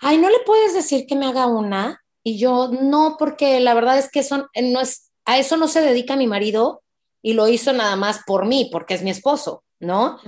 [0.00, 2.04] Ay, ¿no le puedes decir que me haga una?
[2.26, 5.80] Y yo, no, porque la verdad es que eso no es, a eso no se
[5.80, 6.82] dedica mi marido
[7.22, 10.18] y lo hizo nada más por mí, porque es mi esposo, ¿no?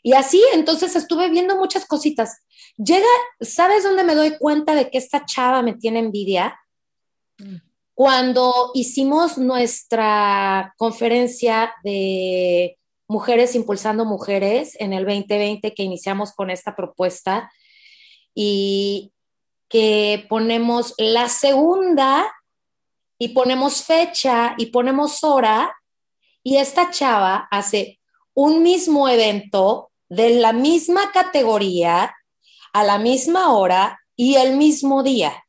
[0.00, 2.44] Y así, entonces estuve viendo muchas cositas.
[2.76, 3.08] Llega,
[3.40, 6.56] ¿sabes dónde me doy cuenta de que esta chava me tiene envidia?
[7.38, 7.56] Mm.
[7.94, 16.76] Cuando hicimos nuestra conferencia de Mujeres Impulsando Mujeres en el 2020, que iniciamos con esta
[16.76, 17.50] propuesta
[18.36, 19.10] y
[19.70, 22.30] que ponemos la segunda
[23.18, 25.72] y ponemos fecha y ponemos hora
[26.42, 28.00] y esta chava hace
[28.34, 32.12] un mismo evento de la misma categoría
[32.72, 35.44] a la misma hora y el mismo día.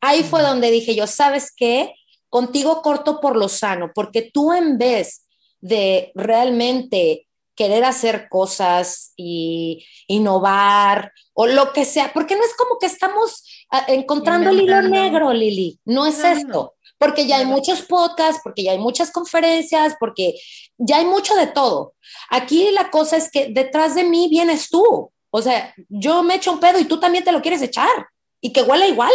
[0.00, 1.94] Ahí fue donde dije yo, ¿sabes qué?
[2.30, 5.26] Contigo corto por lo sano, porque tú en vez
[5.60, 7.26] de realmente
[7.60, 13.44] querer hacer cosas y innovar o lo que sea, porque no es como que estamos
[13.70, 18.62] ah, encontrando el hilo negro, Lili, no es esto porque ya hay muchos podcasts, porque
[18.62, 20.38] ya hay muchas conferencias, porque
[20.78, 21.94] ya hay mucho de todo.
[22.30, 25.10] Aquí la cosa es que detrás de mí vienes tú.
[25.30, 28.08] O sea, yo me echo un pedo y tú también te lo quieres echar
[28.40, 29.12] y que huele igual.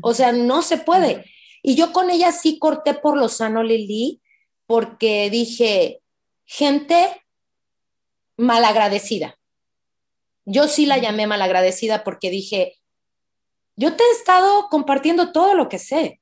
[0.00, 1.24] O sea, no se puede.
[1.62, 4.20] Y yo con ella sí corté por lo sano, Lili,
[4.66, 6.00] porque dije,
[6.44, 7.24] gente
[8.38, 9.38] malagradecida.
[10.46, 12.78] Yo sí la llamé malagradecida porque dije,
[13.76, 16.20] yo te he estado compartiendo todo lo que sé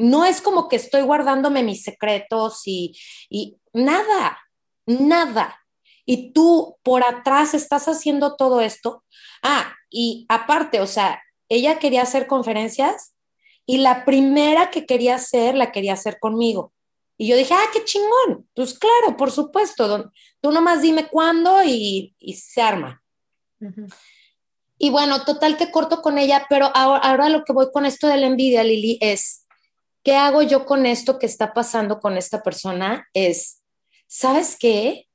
[0.00, 2.96] no es como que estoy guardándome mis secretos y,
[3.74, 4.38] nada,
[4.86, 5.60] nada.
[6.06, 9.04] Y tú por atrás estás haciendo todo esto.
[9.42, 13.14] Ah, y aparte, o sea, ella quería hacer conferencias
[13.66, 16.72] y la primera que quería hacer, la quería hacer conmigo.
[17.18, 18.48] Y yo dije, ah, qué chingón.
[18.54, 20.10] Pues claro, por supuesto.
[20.40, 23.02] Tú nomás dime cuándo y, se arma.
[24.78, 28.06] Y bueno, total que corto con ella, pero ahora, ahora, lo que voy con esto
[28.06, 29.46] de la envidia, Lili, es,
[30.02, 33.06] ¿qué hago yo con esto que está pasando con esta persona?
[33.12, 33.60] Es,
[34.06, 35.06] ¿sabes qué?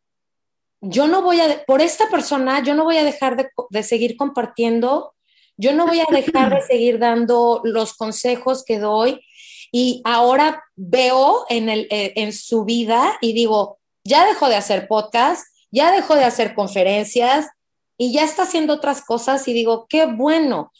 [0.82, 3.38] Yo no voy a, por esta persona, yo no voy a dejar
[3.72, 5.16] de, seguir compartiendo,
[5.58, 9.22] yo no voy a dejar de seguir dando los consejos que doy.
[9.72, 14.88] Y ahora veo en, el, eh, en su vida y digo, ya dejó de hacer
[14.88, 17.48] podcast, ya dejó de hacer conferencias
[17.98, 20.72] y ya está haciendo otras cosas y digo, qué bueno,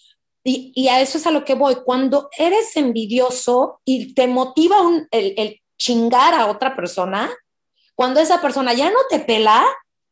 [0.48, 1.76] y, a eso es a lo que voy.
[1.84, 4.78] Cuando eres envidioso y te motiva
[5.10, 7.30] el, chingar a otra persona,
[7.96, 9.66] Cuando esa persona ya no te pela,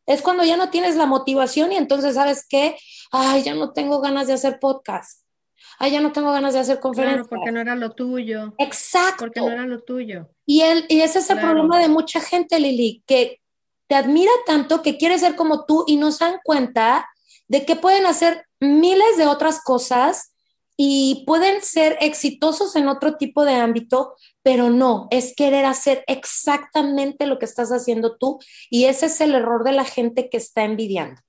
[0.05, 2.77] es cuando ya no tienes la motivación y entonces sabes que,
[3.11, 5.22] ay, ya no tengo ganas de hacer podcast.
[5.79, 7.27] Ay, ya no tengo ganas de hacer conferencias.
[7.27, 8.53] Claro, porque no era lo tuyo.
[8.57, 9.25] Exacto.
[9.25, 10.29] Porque no era lo tuyo.
[10.45, 13.41] Y, el, y ese es el problema de mucha gente, Lili, que
[13.87, 17.07] te admira tanto que quiere ser como tú y no se dan cuenta
[17.47, 20.33] de que pueden hacer miles de otras cosas
[20.77, 27.27] y pueden ser exitosos en otro tipo de ámbito, pero no, es querer hacer exactamente
[27.27, 30.63] lo que estás haciendo tú y ese es el error de la gente que está
[30.63, 31.21] envidiando.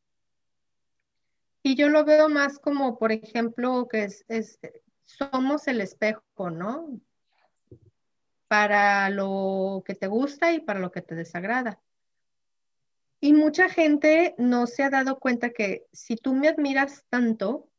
[1.66, 4.10] Y yo lo veo más como, por ejemplo, que
[5.06, 7.00] somos el espejo, ¿no?
[8.48, 11.80] Para lo que te gusta y para lo que te desagrada.
[13.18, 17.70] Y mucha gente no se ha dado cuenta que si tú me admiras tanto,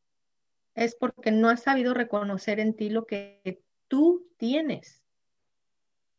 [0.74, 5.04] es porque no has sabido reconocer en ti lo que tú tienes.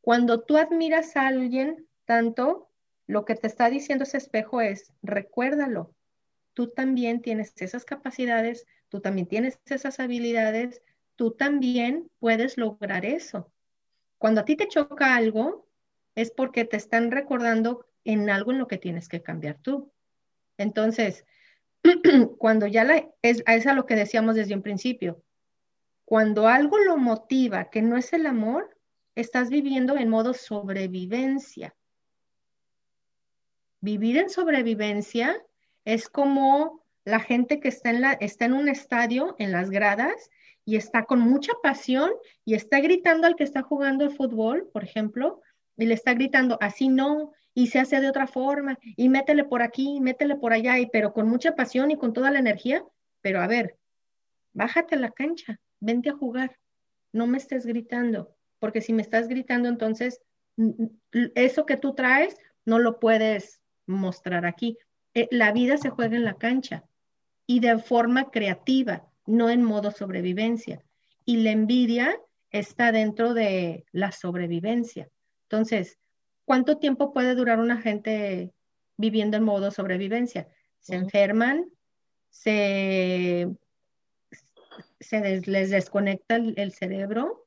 [0.03, 2.71] Cuando tú admiras a alguien tanto,
[3.09, 5.96] lo que te está diciendo ese espejo es, recuérdalo,
[6.57, 10.81] tú también tienes esas capacidades, tú también tienes esas habilidades,
[11.15, 13.53] tú también puedes lograr eso.
[14.17, 15.69] Cuando a ti te choca algo,
[16.15, 19.93] es porque te están recordando en algo en lo que tienes que cambiar tú.
[20.57, 21.27] Entonces,
[22.39, 25.23] cuando ya la, es, es a lo que decíamos desde un principio,
[26.07, 28.75] cuando algo lo motiva, que no es el amor,
[29.15, 31.77] estás viviendo en modo sobrevivencia.
[33.83, 35.46] Vivir en sobrevivencia
[35.87, 40.29] es como la gente que está en, la, está en un estadio, en las gradas,
[40.67, 42.11] y está con mucha pasión
[42.45, 45.41] y está gritando al que está jugando el fútbol, por ejemplo,
[45.79, 49.63] y le está gritando, así no, y se hace de otra forma, y métele por
[49.63, 52.85] aquí, métele por allá, y, pero con mucha pasión y con toda la energía.
[53.23, 53.79] Pero a ver,
[54.53, 56.59] bájate a la cancha, vente a jugar,
[57.13, 60.21] no me estés gritando porque si me estás gritando, entonces
[61.13, 64.79] eso que tú traes no lo puedes mostrar aquí.
[65.17, 66.85] Eh, la vida se juega en la cancha
[67.47, 70.85] y de forma creativa, no en modo sobrevivencia.
[71.25, 75.09] Y la envidia está dentro de la sobrevivencia.
[75.45, 75.99] Entonces,
[76.45, 78.53] ¿cuánto tiempo puede durar una gente
[78.99, 80.49] viviendo en modo sobrevivencia?
[80.81, 81.65] Se enferman,
[82.29, 83.49] se,
[85.01, 87.47] se les desconecta el cerebro,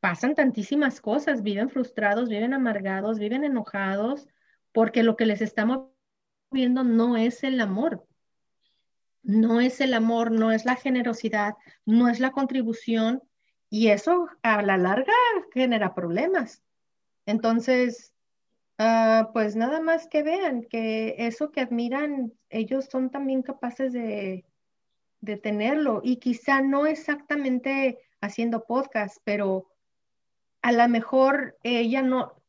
[0.00, 4.26] pasan tantísimas cosas, viven frustrados, viven amargados, viven enojados,
[4.72, 5.93] porque lo que les está moviendo
[6.50, 8.06] no es el amor.
[9.22, 11.54] No es el amor, no es la generosidad,
[11.86, 13.22] no es la contribución,
[13.70, 15.12] y eso a la larga
[15.52, 16.62] genera problemas.
[17.24, 18.12] Entonces,
[18.78, 24.44] ah, pues nada más que vean que eso que admiran, ellos son también capaces de,
[25.22, 29.70] de tenerlo, y quizá no exactamente haciendo podcast, pero
[30.60, 32.43] a lo mejor ella no,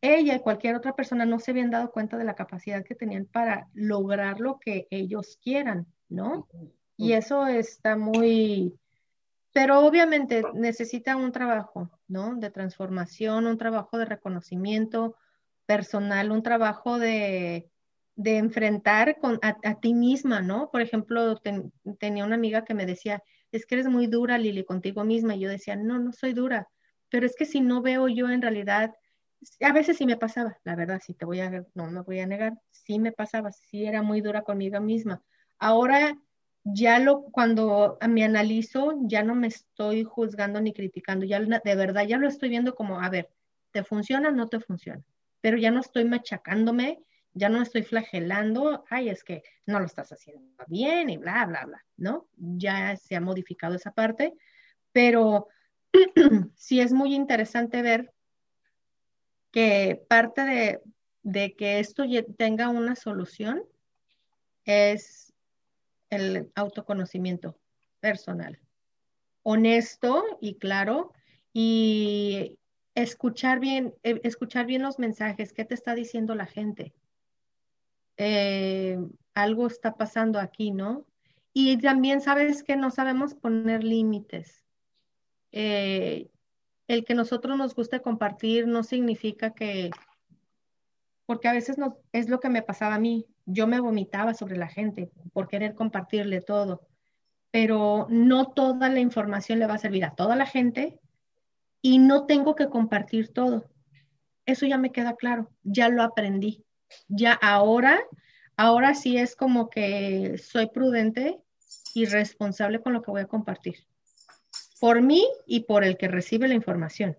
[0.00, 3.26] ella y cualquier otra persona no se habían dado cuenta de la capacidad que tenían
[3.26, 6.48] para lograr lo que ellos quieran, ¿no?
[6.96, 8.78] Y eso está muy,
[9.52, 12.36] pero obviamente necesita un trabajo, ¿no?
[12.36, 15.16] De transformación, un trabajo de reconocimiento
[15.66, 17.70] personal, un trabajo de,
[18.16, 20.70] de enfrentar con, a, ti misma, ¿no?
[20.70, 21.40] Por ejemplo,
[21.98, 25.34] tenía una amiga que me decía, es que eres muy dura, Lili, contigo misma.
[25.34, 26.68] Y yo decía, no, no soy dura,
[27.08, 28.94] pero es que si no veo yo en realidad,
[29.60, 32.26] a veces sí me pasaba, la verdad, si te voy a, no me voy a
[32.26, 35.22] negar, sí me pasaba, sí era muy dura conmigo misma.
[35.58, 36.16] Ahora
[36.64, 42.04] ya lo, cuando me analizo, ya no me estoy juzgando ni criticando, ya de verdad
[42.06, 43.30] ya lo estoy viendo como, a ver,
[43.72, 45.02] ¿te funciona o no te funciona?
[45.40, 50.12] Pero ya no estoy machacándome, ya no estoy flagelando, ay, es que no lo estás
[50.12, 52.26] haciendo bien y bla, bla, bla, ¿no?
[52.36, 54.34] Ya se ha modificado esa parte,
[54.92, 55.48] pero
[56.56, 58.12] sí es muy interesante ver
[59.50, 60.80] que parte
[61.22, 62.04] de, que esto
[62.36, 63.62] tenga una solución
[64.64, 65.32] es
[66.10, 67.58] el autoconocimiento
[68.00, 68.58] personal,
[69.42, 71.12] honesto y claro,
[71.52, 72.58] y
[72.94, 76.92] escuchar bien, eh, escuchar bien los mensajes, qué te está diciendo la gente.
[78.16, 78.98] Eh,
[79.34, 81.06] algo está pasando aquí, ¿no?
[81.52, 84.64] Y también sabes que no sabemos poner límites.
[85.52, 86.29] Eh,
[86.90, 89.90] el que nosotros nos guste compartir no significa que,
[91.24, 94.56] porque a veces no, es lo que me pasaba a mí, yo me vomitaba sobre
[94.56, 96.88] la gente por querer compartirle todo,
[97.52, 100.98] pero no toda la información le va a servir a toda la gente
[101.80, 103.70] y no tengo que compartir todo.
[104.44, 106.64] Eso ya me queda claro, ya lo aprendí.
[107.06, 108.00] Ya ahora,
[108.56, 111.38] ahora sí es como que soy prudente
[111.94, 113.76] y responsable con lo que voy a compartir
[114.80, 117.16] por mí y por el que recibe la información.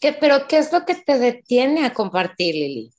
[0.00, 2.92] ¿Qué, pero ¿qué es lo que te detiene a compartir, Lili?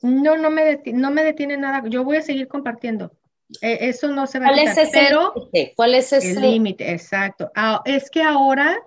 [0.00, 1.82] No, no me, detiene, no me detiene nada.
[1.88, 3.12] Yo voy a seguir compartiendo.
[3.60, 4.74] Eh, eso no se va a quitar.
[4.74, 5.72] ¿Cuál es ese límite?
[5.76, 6.92] ¿Cuál es ese el límite?
[6.92, 7.50] Exacto.
[7.54, 8.78] Ah, es que ahora,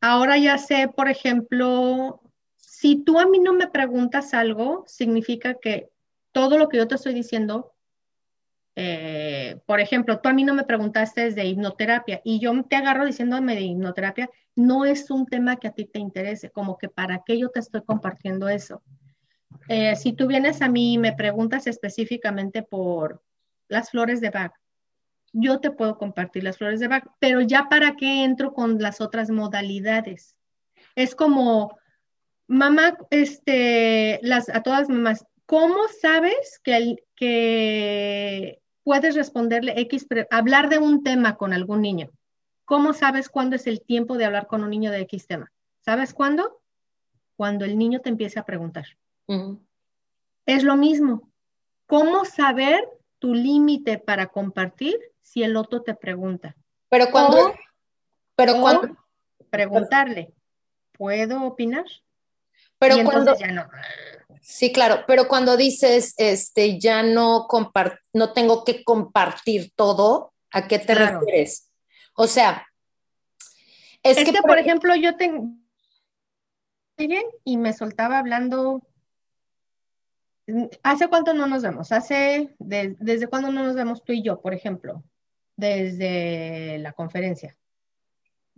[0.00, 2.20] ahora ya sé, por ejemplo,
[2.56, 5.88] si tú a mí no me preguntas algo, significa que
[6.32, 7.72] todo lo que yo te estoy diciendo,
[8.80, 13.06] eh, por ejemplo, tú a mí no me preguntaste de hipnoterapia y yo te agarro
[13.06, 17.24] diciéndome de hipnoterapia, no es un tema que a ti te interese, como que para
[17.26, 18.80] qué yo te estoy compartiendo eso.
[19.68, 23.20] Eh, si tú vienes a mí y me preguntas específicamente por
[23.66, 24.52] las flores de Bach,
[25.32, 29.00] yo te puedo compartir las flores de Bach, pero ya para qué entro con las
[29.00, 30.36] otras modalidades.
[30.94, 31.76] Es como,
[32.46, 40.78] mamá, este, las, a todas mamás, ¿cómo sabes que, que puedes responderle X, hablar de
[40.78, 42.10] un tema con algún niño?
[42.64, 45.52] ¿Cómo sabes cuándo es el tiempo de hablar con un niño de X tema?
[45.84, 46.62] ¿Sabes cuándo?
[47.36, 48.86] Cuando el niño te empiece a preguntar.
[50.46, 51.30] Es lo mismo.
[51.84, 52.82] ¿Cómo saber
[53.18, 56.56] tu límite para compartir si el otro te pregunta?
[56.88, 57.54] Pero cuando...
[58.36, 58.96] pero cuando...
[59.50, 60.32] Preguntarle,
[60.92, 61.84] ¿puedo opinar?
[62.78, 63.36] Pero cuando...
[63.36, 63.68] Ya no.
[64.50, 67.46] Sí, claro, pero cuando dices, este, ya no
[68.14, 71.70] no tengo que compartir todo, ¿a qué te refieres?
[72.14, 72.66] O sea,
[74.02, 75.50] es, que, por, por ejemplo, yo tengo
[77.44, 78.82] y me soltaba hablando
[80.82, 81.92] ¿Hace cuánto no nos vemos?
[81.92, 85.04] Hace, ¿desde cuándo no nos vemos tú y yo, por ejemplo?
[85.56, 87.54] Desde la conferencia.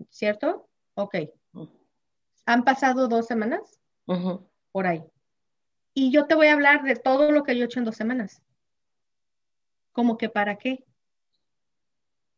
[0.08, 0.68] ¿Cierto?
[0.94, 1.16] Ok.
[2.46, 3.80] ¿Han pasado dos semanas?
[4.70, 5.02] Por ahí.
[5.92, 7.96] Y yo te voy a hablar de todo lo que yo he hecho en dos
[7.96, 8.42] semanas.
[9.92, 10.84] ¿Cómo que para qué?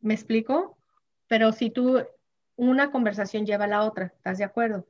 [0.00, 0.78] ¿Me explico?
[1.28, 2.02] Pero si tú,
[2.56, 4.86] una conversación lleva a la otra, ¿estás de acuerdo?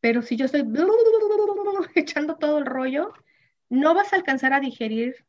[0.00, 0.64] Pero si yo estoy
[1.94, 3.12] echando todo el rollo,
[3.68, 5.26] no vas a alcanzar a digerir.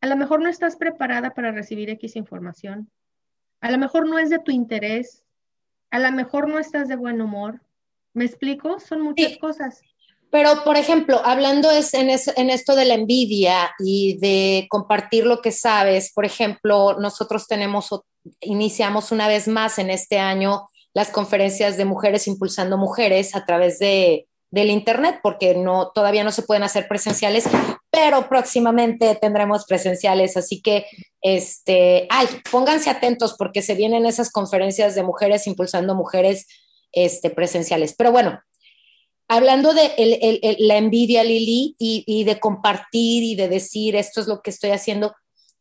[0.00, 2.90] A lo mejor no estás preparada para recibir X información.
[3.60, 5.24] A lo mejor no es de tu interés.
[5.90, 7.60] A lo mejor no estás de buen humor.
[8.12, 8.78] ¿Me explico?
[8.78, 9.82] Son muchas cosas.
[10.34, 15.40] Pero, por ejemplo, hablando es en, en, esto de la envidia y de compartir lo
[15.40, 17.88] que sabes, por ejemplo, nosotros tenemos,
[18.40, 23.78] iniciamos una vez más en este año las conferencias de mujeres impulsando mujeres a través
[23.78, 27.44] de, del Internet, porque no, todavía no se pueden hacer presenciales,
[27.92, 30.36] pero próximamente tendremos presenciales.
[30.36, 30.84] Así que,
[31.22, 36.48] este, ay, pónganse atentos porque se vienen esas conferencias de mujeres impulsando mujeres
[36.90, 37.94] este, presenciales.
[37.96, 38.40] Pero bueno,
[39.36, 44.42] hablando de la envidia, Lili, y, y de compartir y de decir esto es lo
[44.42, 45.14] que estoy haciendo,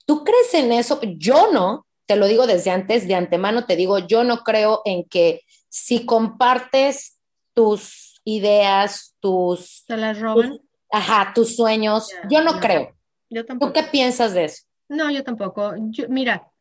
[0.06, 1.00] ¿tú crees en eso?
[1.18, 5.04] Yo no, te lo digo desde antes, de antemano te digo, yo no creo en
[5.06, 7.20] que si compartes
[7.54, 9.84] tus ideas, tus...
[9.88, 10.60] ¿Se las roban?
[10.92, 12.10] ajá, tus sueños.
[12.30, 12.96] yo no creo.
[13.30, 13.74] Yo tampoco.
[13.74, 14.64] ¿Tú qué piensas de eso?
[14.88, 15.74] No, yo tampoco.
[16.08, 16.52] mira,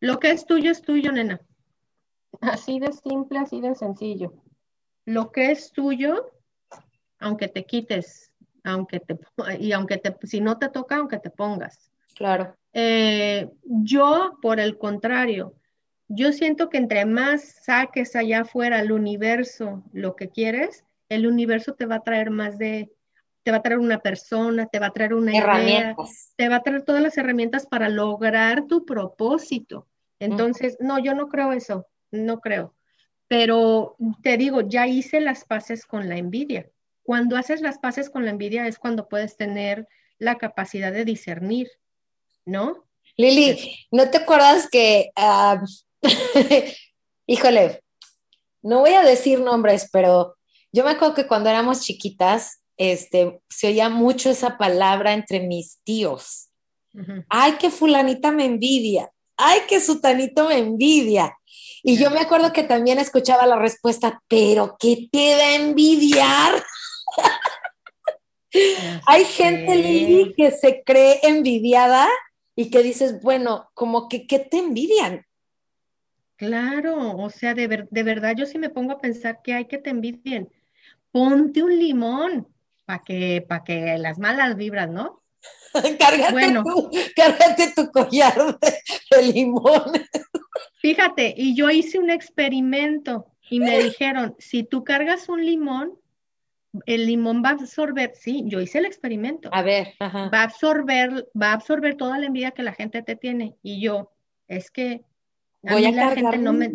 [0.00, 1.40] lo que es tuyo es tuyo, nena.
[2.42, 4.34] Así de simple, así de sencillo.
[5.06, 6.32] Lo que es tuyo,
[7.18, 8.32] aunque te quites,
[8.64, 9.18] aunque te
[9.58, 11.90] y aunque te, si no te toca, aunque te pongas.
[12.14, 12.54] Claro.
[12.72, 15.54] Eh, yo, por el contrario,
[16.08, 21.74] yo siento que entre más saques allá afuera al universo lo que quieres, el universo
[21.74, 22.92] te va a traer más de,
[23.42, 25.96] te va a traer una persona, te va a traer una idea,
[26.36, 29.86] te va a traer todas las herramientas para lograr tu propósito.
[30.18, 32.74] Entonces, no, yo no creo eso, no creo.
[33.28, 36.70] Pero te digo, ya hice las paces con la envidia.
[37.02, 41.68] Cuando haces las paces con la envidia es cuando puedes tener la capacidad de discernir,
[42.44, 42.84] ¿no?
[43.16, 45.62] Lili, ¿no te acuerdas que ah,
[47.26, 47.82] Híjole,
[48.62, 50.36] no voy a decir nombres, pero
[50.72, 55.78] yo me acuerdo que cuando éramos chiquitas, este, se oía mucho esa palabra entre mis
[55.82, 56.50] tíos.
[57.28, 59.10] Ay, que fulanita me envidia.
[59.36, 61.36] Ay, que sutanito me envidia.
[61.88, 66.64] Y yo me acuerdo que también escuchaba la respuesta, pero ¿qué te da envidiar?
[69.06, 72.08] Hay gente, Lili, que se cree envidiada
[72.56, 75.24] y que dices, bueno, como que, ¿qué te envidian?
[76.34, 79.90] Claro, o sea, de, verdad yo sí me pongo a pensar que hay que te
[79.90, 80.52] envidien.
[81.12, 82.48] Ponte un limón
[82.84, 85.22] para que, para que las malas vibras, ¿no?
[86.00, 89.92] cárgate, bueno, tu, cárgate tu collar de, limón.
[90.86, 95.98] Fíjate, y yo hice un experimento y me dijeron, si tú cargas un limón,
[96.84, 99.48] el limón va a absorber, sí, yo hice el experimento.
[99.52, 103.16] A ver, va a absorber, va a absorber toda la envidia que la gente te
[103.16, 103.56] tiene.
[103.64, 104.12] Y yo,
[104.46, 105.02] es que
[105.60, 106.70] Voy a, cargar no me,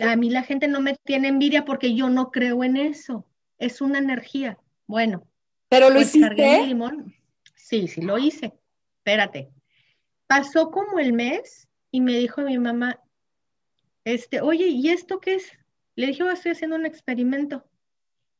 [0.00, 3.26] A mí la gente no me tiene envidia porque yo no creo en eso.
[3.58, 4.60] Es una energía.
[4.86, 5.26] Bueno.
[5.68, 6.64] ¿Pero lo pues hiciste?
[6.64, 7.12] limón.
[7.56, 8.52] Sí, sí lo hice.
[8.98, 9.50] Espérate.
[10.28, 11.66] Pasó como el mes
[11.96, 13.00] y me dijo mi mamá,
[14.04, 15.50] este, oye, ¿y esto qué es?
[15.94, 17.64] Le dije, oh, estoy haciendo un experimento.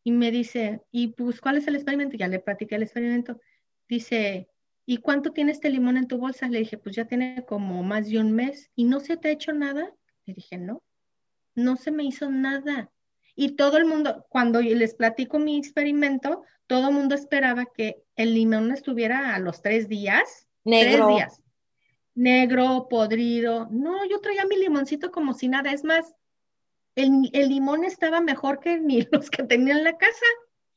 [0.04, 2.18] Y me dice, ¿y pues cuál es el experimento?
[2.18, 3.40] Ya le platiqué el experimento.
[3.88, 4.50] Dice,
[4.84, 6.50] ¿y cuánto tiene este limón en tu bolsa?
[6.50, 8.70] Le dije, pues ya tiene como más de un mes.
[8.74, 9.90] ¿Y no se te ha hecho nada?
[10.26, 10.82] Le dije, no,
[11.54, 12.90] no se me hizo nada.
[13.34, 18.34] Y todo el mundo, cuando les platico mi experimento, todo el mundo esperaba que el
[18.34, 20.46] limón estuviera a los tres días.
[20.62, 21.06] Negro.
[21.06, 21.45] Tres días.
[22.16, 23.68] Negro, podrido.
[23.70, 25.70] No, yo traía mi limoncito como si nada.
[25.70, 26.14] Es más,
[26.94, 30.26] el, limón estaba mejor que ni los que tenía en la casa.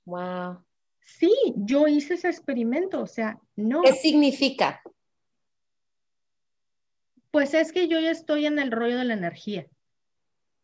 [0.06, 0.64] Wow.
[1.00, 3.82] Sí, yo hice ese experimento, o sea, no.
[3.82, 4.82] ¿Qué significa?
[7.32, 9.66] Pues es que yo ya estoy en el rollo de la energía.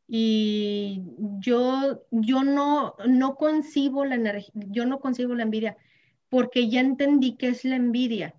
[0.07, 1.03] Y
[1.39, 5.77] yo, yo no, no concibo la energía, yo no concibo la envidia,
[6.29, 8.35] porque ya entendí qué es la envidia.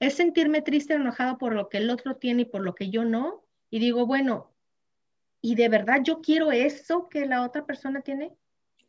[0.00, 3.04] Es sentirme triste, enojado por lo que el otro tiene y por lo que yo
[3.04, 3.44] no.
[3.70, 4.50] Y digo, bueno,
[5.42, 8.32] y de verdad yo quiero eso que la otra persona tiene.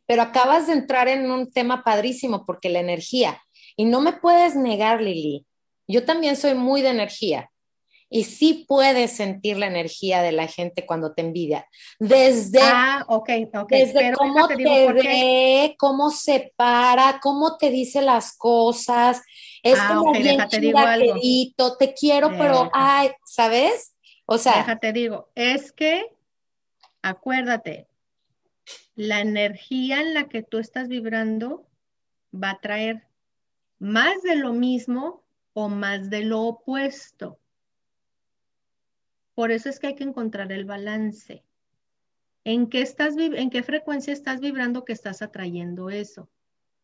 [0.06, 3.40] Pero acabas de entrar en un tema padrísimo porque la energía,
[3.76, 5.46] y no me puedes negar, Lili,
[5.86, 7.48] yo también soy muy de energía.
[8.14, 11.66] Y sí puedes sentir la energía de la gente cuando te envidia.
[11.98, 13.06] Desde, ah,
[13.70, 19.22] desde cómo te, ve, cómo se para, cómo te dice las cosas.
[19.62, 20.40] Es ah, como bien
[21.78, 23.94] te quiero, pero ay, ¿sabes?
[24.26, 26.04] O sea, déjate digo, es que
[27.02, 27.88] acuérdate,
[28.94, 31.66] la energía en la que tú estás vibrando
[32.32, 33.06] va a traer
[33.78, 35.22] más de lo mismo
[35.54, 37.38] o más de lo opuesto.
[39.34, 41.42] Por eso es que hay que encontrar el balance.
[42.44, 46.28] ¿En qué, estás, en qué frecuencia estás vibrando que estás atrayendo eso?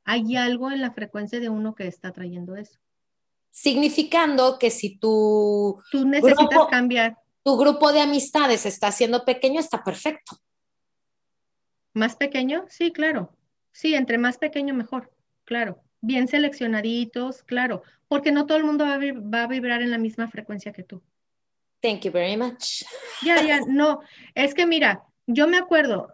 [0.08, 2.78] Hay algo en la frecuencia de uno que está atrayendo eso.
[3.50, 5.82] Significando que si tú...
[5.90, 7.16] Tú necesitas cambiar
[7.48, 10.36] tu grupo de amistades está siendo pequeño, está perfecto.
[11.94, 12.66] ¿Más pequeño?
[12.68, 13.32] Sí, claro.
[13.72, 15.10] Sí, entre más pequeño mejor,
[15.46, 15.80] claro.
[16.02, 17.84] Bien seleccionaditos, claro.
[18.06, 21.02] Porque no todo el mundo va a, vibrar en la misma frecuencia que tú.
[21.80, 22.84] Thank you very much.
[23.22, 24.00] Ya, ya, no.
[24.34, 26.12] Es que mira, yo me acuerdo,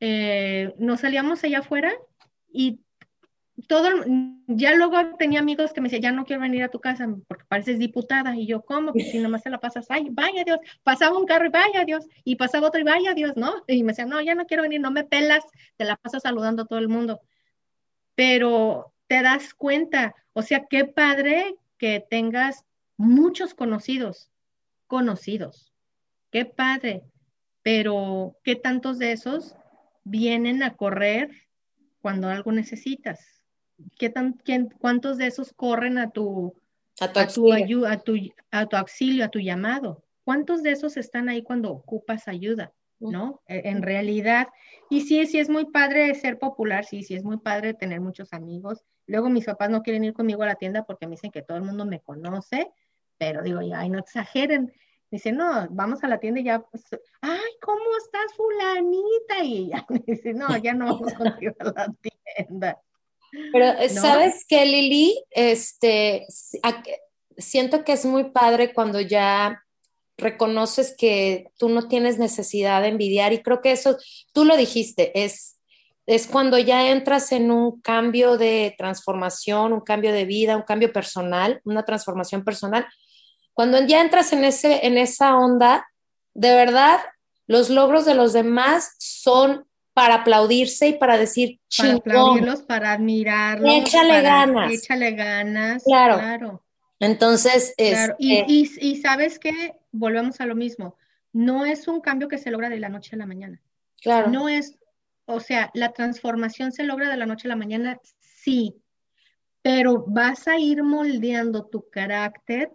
[0.00, 1.92] eh, nos salíamos allá afuera
[2.52, 2.80] y
[3.66, 3.88] todo,
[4.46, 7.44] ya luego tenía amigos que me decían, ya no quiero venir a tu casa porque
[7.48, 8.36] pareces diputada.
[8.36, 8.92] Y yo, ¿cómo?
[8.92, 10.60] Pues si nomás se la pasas, ay, vaya Dios.
[10.84, 12.06] Pasaba un carro y vaya Dios.
[12.24, 13.64] Y pasaba otro y vaya Dios, ¿no?
[13.66, 15.44] Y me decían, no, ya no quiero venir, no me pelas,
[15.76, 17.20] te la pasas saludando a todo el mundo.
[18.14, 22.64] Pero te das cuenta, o sea, qué padre que tengas
[22.96, 24.30] muchos conocidos,
[24.86, 25.72] conocidos.
[26.30, 27.02] Qué padre.
[27.62, 29.56] Pero, ¿qué tantos de esos
[30.08, 31.30] vienen a correr
[32.00, 33.38] cuando algo necesitas?
[33.98, 34.38] ¿qué tan,
[34.78, 36.54] ¿cuántos de esos corren a tu,
[37.00, 37.86] a tu, auxilio.
[37.86, 38.16] A, tu,
[38.50, 40.04] a, tu, auxilio, a tu llamado?
[40.24, 42.72] ¿Cuántos de esos están ahí cuando ocupas ayuda?
[43.00, 43.40] ¿No?
[43.46, 44.48] E, en realidad,
[44.90, 48.32] y sí, sí es muy padre ser popular, sí, sí es muy padre tener muchos
[48.32, 48.84] amigos.
[49.06, 51.56] Luego mis papás no quieren ir conmigo a la tienda porque me dicen que todo
[51.56, 52.68] el mundo me conoce,
[53.16, 54.72] pero digo, ay, no exageren.
[55.10, 56.84] Dice, no, vamos a la tienda y ya, pues,
[57.22, 59.42] ay, ¿cómo estás fulanita?
[59.42, 61.94] Y ya me dice, no, ya no vamos contigo a la
[62.34, 62.82] tienda.
[63.52, 66.26] Pero eh, sabes que Lili, este,
[67.36, 69.62] siento que es muy padre cuando ya
[70.18, 73.96] reconoces que tú no tienes necesidad de envidiar y creo que eso,
[74.32, 75.60] tú lo dijiste, es,
[76.06, 80.92] es cuando ya entras en un cambio de transformación, un cambio de vida, un cambio
[80.92, 82.86] personal, una transformación personal.
[83.58, 85.90] Cuando ya entras en, ese, en esa onda,
[86.32, 87.00] de verdad,
[87.48, 93.68] los logros de los demás son para aplaudirse y para decir Para aplaudirlos, para admirarlos.
[93.74, 94.72] Échale ganas.
[94.72, 95.82] Échale ganas.
[95.82, 96.62] Claro.
[97.00, 98.14] Entonces, claro.
[98.20, 100.96] Y, este y, sabes que volvemos a lo mismo.
[101.32, 103.60] No es un cambio que se logra de la noche a la mañana.
[104.00, 104.30] Claro.
[104.30, 104.78] No es,
[105.24, 108.76] o sea, la transformación se logra de la noche a la mañana, sí,
[109.62, 112.70] pero vas a ir moldeando tu carácter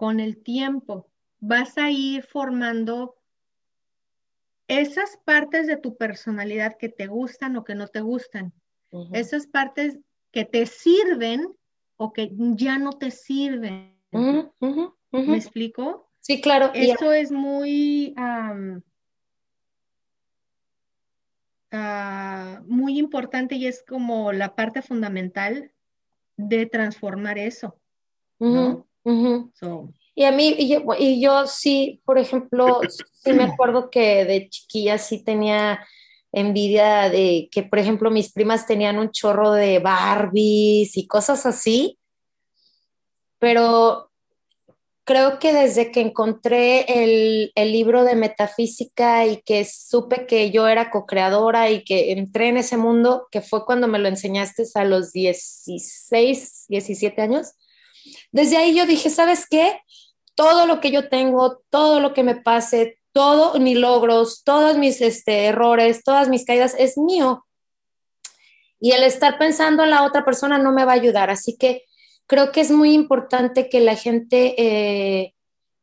[0.00, 1.10] con el tiempo.
[1.40, 3.18] Vas a ir formando
[4.66, 8.54] esas partes de tu personalidad que te gustan o que no te gustan,
[9.12, 9.98] esas partes
[10.30, 11.54] que te sirven
[11.98, 13.94] o que ya no te sirven.
[14.10, 16.10] ¿Me explico?
[16.20, 16.70] Sí, claro.
[16.72, 18.80] Eso es muy, ah,
[22.64, 25.72] muy importante y es como la parte fundamental
[26.38, 27.78] de transformar eso.
[30.14, 32.80] Y a mí, y yo, sí, por ejemplo,
[33.12, 35.86] sí me acuerdo que de chiquilla sí tenía
[36.32, 41.98] envidia de que, por ejemplo, mis primas tenían un chorro de Barbies y cosas así,
[43.38, 44.10] pero
[45.04, 50.68] creo que desde que encontré el, el libro de metafísica y que supe que yo
[50.68, 54.84] era co-creadora y que entré en ese mundo, que fue cuando me lo enseñaste a
[54.84, 57.54] los 16, 17 años,
[58.32, 59.80] desde ahí yo dije, ¿sabes qué?
[60.34, 65.00] Todo lo que yo tengo, todo lo que me pase, todos mis logros, todos mis
[65.00, 67.44] este, errores, todas mis caídas es mío.
[68.78, 71.28] Y el estar pensando en la otra persona no me va a ayudar.
[71.28, 71.84] Así que
[72.26, 75.34] creo que es muy importante que la gente eh,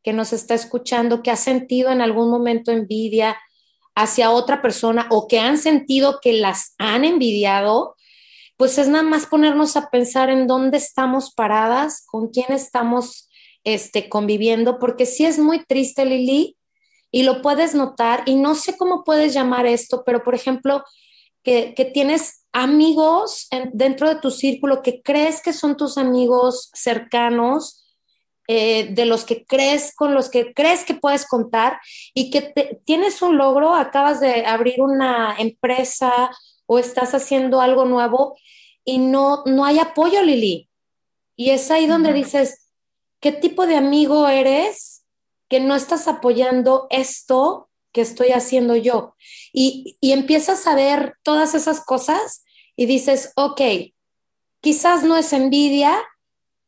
[0.03, 3.37] que nos está escuchando, que ha sentido en algún momento envidia
[3.93, 7.96] hacia otra persona o que han sentido que las han envidiado,
[8.57, 13.29] pues es nada más ponernos a pensar en dónde estamos paradas, con quién estamos
[13.63, 16.57] este, conviviendo, porque sí es muy triste, Lili,
[17.11, 20.83] y lo puedes notar, y no sé cómo puedes llamar esto, pero por ejemplo,
[21.43, 27.85] que, tienes amigos dentro de tu círculo que crees que son tus amigos cercanos,
[28.49, 31.79] eh, de los que crees, con los que crees que puedes contar
[32.13, 32.53] y que
[32.85, 36.31] tienes un logro, acabas de abrir una empresa
[36.67, 38.37] o estás haciendo algo nuevo
[38.85, 40.69] y no, no hay apoyo, Lili.
[41.35, 42.69] Y es ahí donde dices,
[43.19, 45.03] ¿qué tipo de amigo eres
[45.49, 49.15] que no estás apoyando esto que estoy haciendo yo?
[49.51, 52.43] Y, y empiezas a ver todas esas cosas
[52.75, 53.61] y dices, ok,
[54.61, 55.97] quizás no es envidia,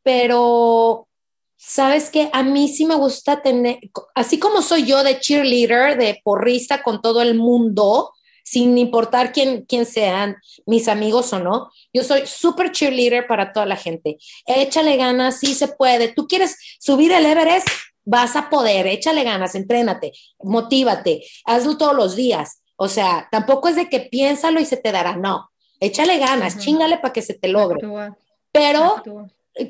[0.03, 1.07] pero
[1.55, 3.79] sabes que a mí sí me gusta tener,
[4.15, 8.13] así como soy yo de cheerleader, de porrista con todo el mundo,
[8.49, 11.69] sin importar quién, quién sean mis amigos o no.
[11.93, 14.17] Yo soy súper cheerleader para toda la gente.
[14.47, 16.13] Échale ganas, sí se puede.
[16.13, 17.67] Tú quieres subir el Everest,
[18.05, 22.63] vas a poder, échale ganas, entrénate, motívate, hazlo todos los días.
[22.75, 25.51] O sea, tampoco es de que piénsalo y se te dará, no.
[25.79, 27.87] Échale ganas, chingale para que se te logre.
[28.51, 29.03] Pero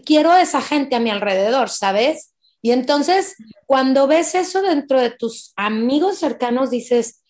[0.06, 2.34] quiero esa gente a mi alrededor, ¿sabes?
[2.62, 7.24] Y entonces, cuando ves eso dentro de tus amigos cercanos, dices,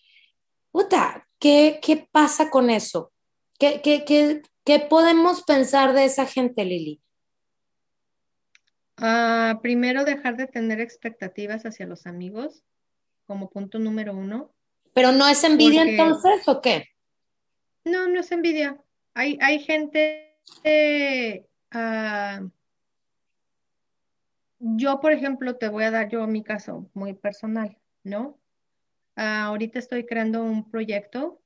[0.70, 3.12] puta, ¿Qué, pasa con eso?
[3.58, 7.00] ¿Qué, qué, podemos pensar de esa gente, Lili?
[8.98, 12.62] Ah, primero, dejar de tener expectativas hacia los amigos,
[13.26, 14.52] como punto número uno.
[14.92, 16.88] ¿Pero no es envidia entonces o qué?
[17.84, 18.78] No, no es envidia.
[19.14, 20.36] Hay, hay gente,
[21.70, 22.42] ah,
[24.58, 28.39] yo, por ejemplo, te voy a dar yo mi caso muy personal, ¿no?
[29.22, 31.42] Ah, ahorita estoy creando un proyecto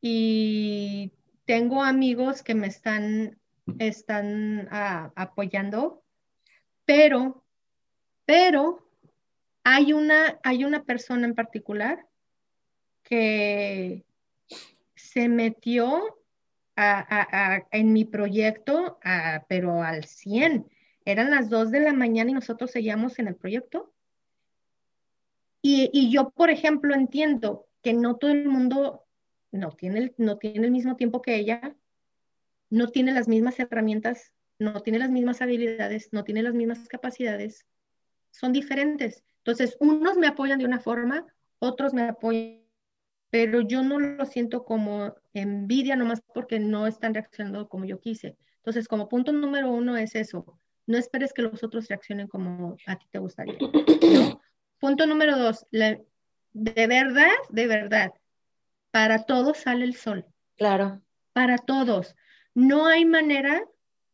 [0.00, 1.12] y
[1.44, 3.38] tengo amigos que me están,
[3.78, 6.02] están ah, apoyando,
[6.86, 7.44] pero,
[8.24, 8.82] pero
[9.62, 12.06] hay una, hay una persona en particular
[13.02, 14.06] que
[14.94, 16.16] se metió
[17.72, 18.98] en mi proyecto,
[19.50, 20.66] pero al 100.
[21.04, 23.92] Eran las 2 de la mañana y nosotros seguíamos en el proyecto.
[25.62, 29.04] Y, yo, por ejemplo, entiendo que no todo el mundo
[29.52, 31.76] no tiene, no tiene el mismo tiempo que ella,
[32.70, 37.66] no tiene las mismas herramientas, no tiene las mismas habilidades, no tiene las mismas capacidades,
[38.30, 39.24] son diferentes.
[39.38, 41.26] Entonces, unos me apoyan de una forma,
[41.58, 42.60] otros me apoyan,
[43.30, 48.36] pero yo no lo siento como envidia nomás porque no están reaccionando como yo quise.
[48.58, 52.96] Entonces, como punto número uno es eso, no esperes que los otros reaccionen como a
[52.96, 53.58] ti te gustaría.
[54.80, 58.12] Punto número dos, de verdad, de verdad,
[58.90, 60.24] para todos sale el sol.
[60.56, 61.02] Claro.
[61.32, 62.16] Para todos.
[62.54, 63.62] No hay manera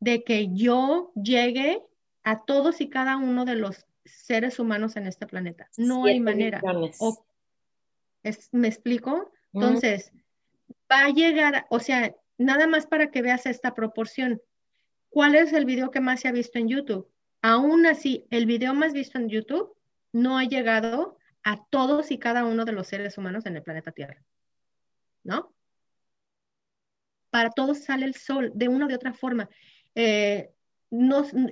[0.01, 1.81] de que yo llegue
[2.25, 5.69] a todos y cada uno de los seres humanos en este planeta.
[5.77, 6.61] No hay manera.
[8.51, 9.33] ¿Me explico?
[9.53, 10.13] Entonces,
[10.91, 14.43] va a llegar, o sea, nada más para que veas esta proporción.
[15.11, 17.09] ¿Cuál es el video que más se ha visto en YouTube?
[17.41, 19.76] Aún así, el video más visto en YouTube
[20.17, 23.93] no ha llegado a todos y cada uno de los seres humanos en el planeta
[23.93, 24.25] Tierra.
[25.23, 25.55] ¿No?
[27.29, 29.51] Para todos sale el sol de una o de otra forma.
[29.95, 30.51] Eh,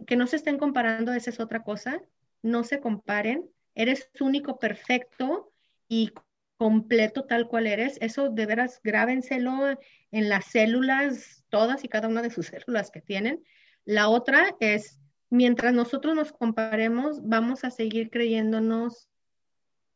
[0.06, 2.00] que no se estén comparando, esa es otra cosa.
[2.40, 3.50] No se comparen.
[3.74, 5.52] Eres único, perfecto
[5.86, 6.12] y
[6.56, 7.98] completo tal cual eres.
[8.00, 9.78] Eso de veras grábenselo
[10.10, 13.44] en las células, todas y cada una de sus células que tienen.
[13.84, 15.03] La otra es
[15.34, 19.08] mientras nosotros nos comparemos, vamos a seguir creyéndonos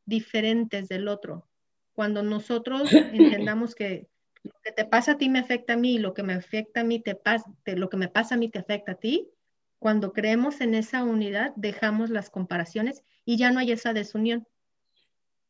[0.05, 1.49] diferentes del otro.
[1.93, 4.09] Cuando nosotros entendamos que
[4.43, 6.85] lo que te pasa a ti me afecta a mí, lo que me afecta a
[6.85, 9.29] mí te pasa, lo que me pasa a mí te afecta a ti,
[9.79, 14.45] Cuando creemos en esa unidad, dejamos las comparaciones y ya no hay esa desunión.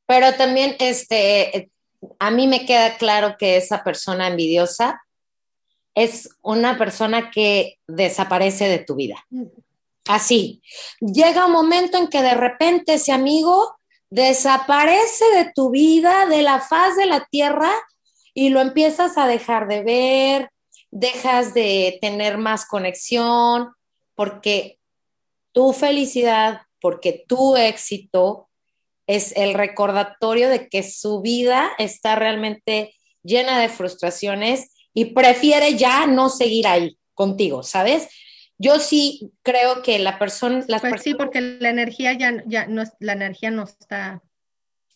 [0.05, 1.71] Pero también, este,
[2.19, 5.01] a mí me queda claro que esa persona envidiosa
[5.95, 9.17] es una persona que desaparece de tu vida.
[10.09, 10.63] Así.
[11.01, 13.77] Llega un momento en que de repente ese amigo
[14.11, 17.71] desaparece de tu vida, de la faz de la tierra,
[18.33, 20.51] y lo empiezas a dejar de ver,
[20.91, 23.73] dejas de tener más conexión,
[24.15, 24.79] porque
[25.53, 28.49] tu felicidad, porque tu éxito
[29.07, 36.07] es el recordatorio de que su vida está realmente llena de frustraciones y prefiere ya
[36.07, 38.09] no seguir ahí contigo, ¿sabes?
[38.59, 42.83] Yo sí creo que la persona, las pues sí, porque la energía ya, ya no,
[42.99, 44.23] la energía no está.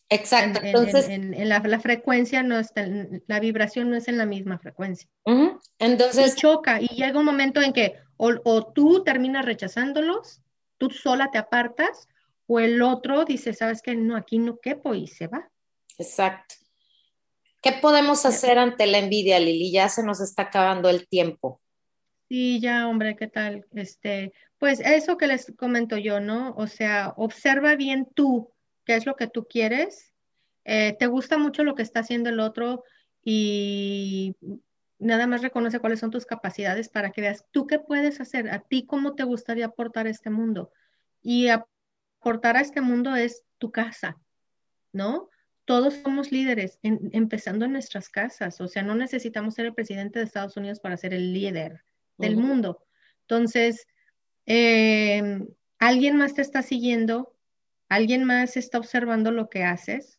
[0.08, 0.60] Exacto.
[0.60, 2.86] En, Entonces, en, la, frecuencia no está,
[3.26, 5.08] la vibración no es en la misma frecuencia.
[5.78, 6.34] Entonces.
[6.36, 10.42] Y choca y llega un momento en que o, o, tú terminas rechazándolos,
[10.76, 12.08] tú sola te apartas,
[12.46, 15.48] o el otro dice, sabes que no, aquí no quepo y se va.
[15.98, 16.56] Exacto.
[17.62, 19.70] ¿Qué podemos hacer ante la envidia, Lili?
[19.70, 21.61] Ya se nos está acabando el tiempo.
[22.33, 23.66] Sí, ya, hombre, ¿qué tal?
[23.72, 26.55] Este, pues eso que les comento yo, ¿no?
[26.57, 28.51] O sea, observa bien tú
[28.87, 30.14] qué es lo que tú quieres.
[30.64, 32.85] Eh, te gusta mucho lo que está haciendo el otro
[33.22, 34.35] y
[34.99, 38.61] nada más reconoce cuáles son tus capacidades para que veas tú qué puedes hacer, a
[38.61, 40.72] ti cómo te gustaría aportar a este mundo.
[41.20, 44.16] Y aportar a este mundo es tu casa,
[44.91, 45.28] ¿no?
[45.66, 48.59] Todos somos líderes, empezando en nuestras casas.
[48.62, 51.85] O sea, no necesitamos ser el presidente de Estados Unidos para ser el líder
[52.18, 52.84] del mundo.
[53.22, 53.86] Entonces,
[54.46, 55.48] em,
[55.78, 57.34] alguien más te está siguiendo,
[57.88, 60.18] alguien más está observando lo que haces.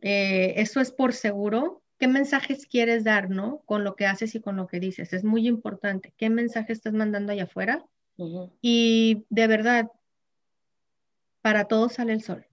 [0.00, 1.82] Eh, eso es por seguro.
[1.98, 3.62] ¿Qué mensajes quieres dar, no?
[3.66, 5.12] Con lo que haces y con lo que dices.
[5.12, 6.12] Es muy importante.
[6.16, 7.84] ¿Qué mensaje estás mandando allá afuera?
[8.60, 9.90] Y de verdad,
[11.40, 12.48] para todos sale el sol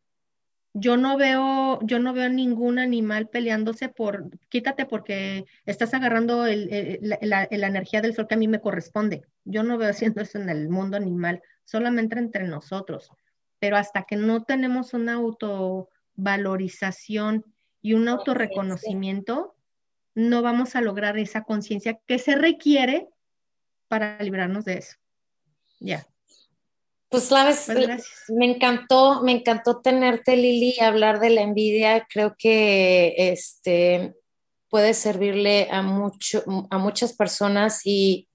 [0.78, 7.48] yo no veo, yo no veo ningún animal peleándose por, quítate porque estás agarrando la,
[7.50, 9.24] energía del sol que a mí me corresponde.
[9.46, 13.10] Yo no veo haciendo eso en el mundo animal, solamente entre nosotros.
[13.60, 17.46] Pero hasta que no tenemos una autovalorización
[17.82, 19.56] y un autorreconocimiento,
[20.14, 23.08] no vamos a lograr esa conciencia que se requiere
[23.88, 24.98] para librarnos de eso.
[25.80, 26.06] Ya.
[27.16, 27.70] Pues sabes,
[28.28, 32.06] me encantó, me encantó tenerte, Lili, hablar de la envidia.
[32.10, 34.16] Creo que este
[34.68, 38.28] puede servirle a mucho, a muchas personas y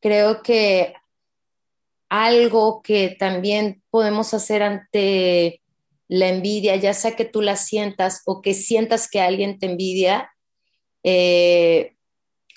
[0.00, 0.94] creo que
[2.08, 5.60] algo que también podemos hacer ante
[6.08, 10.32] la envidia, ya sea que tú la sientas o que sientas que alguien te envidia,
[11.02, 11.96] eh,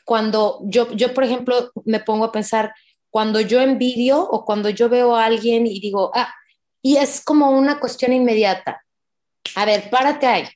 [0.05, 2.73] cuando yo, yo, por ejemplo, me pongo a pensar,
[3.10, 6.34] cuando yo envidio o cuando yo veo a alguien y digo, ah,
[6.82, 8.84] y es como una cuestión inmediata.
[9.55, 10.47] A ver, párate ahí.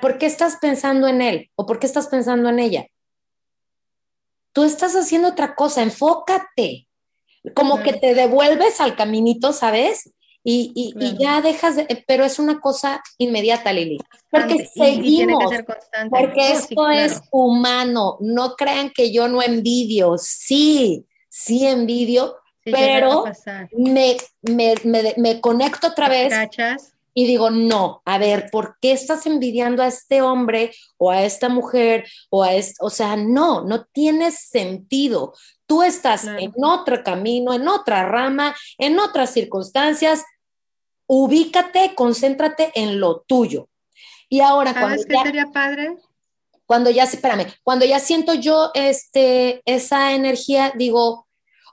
[0.00, 2.86] ¿Por qué estás pensando en él o por qué estás pensando en ella?
[4.52, 6.88] Tú estás haciendo otra cosa, enfócate.
[7.54, 10.12] Como que te devuelves al caminito, ¿sabes?
[10.42, 13.98] Y, ya dejas de, pero es una cosa inmediata, Lili.
[14.30, 15.52] Porque seguimos,
[16.10, 18.16] porque esto es humano.
[18.20, 20.16] No crean que yo no envidio.
[20.16, 21.06] Sí,
[21.38, 23.24] sí envidio, pero
[23.72, 24.74] me, me,
[25.16, 26.34] me, conecto otra vez
[27.14, 31.48] y digo, no, a ver, ¿por qué estás envidiando a este hombre o a esta
[31.48, 35.32] mujer o a este, o sea, no, no tiene sentido.
[35.66, 40.24] Tú estás en otro camino, en otra rama, en otras circunstancias.
[41.06, 43.68] Ubícate, concéntrate en lo tuyo.
[44.28, 45.96] Y ahora, ¿sabes qué sería padre?
[46.66, 51.27] Cuando ya, espérame, cuando ya siento yo este, esa energía, digo,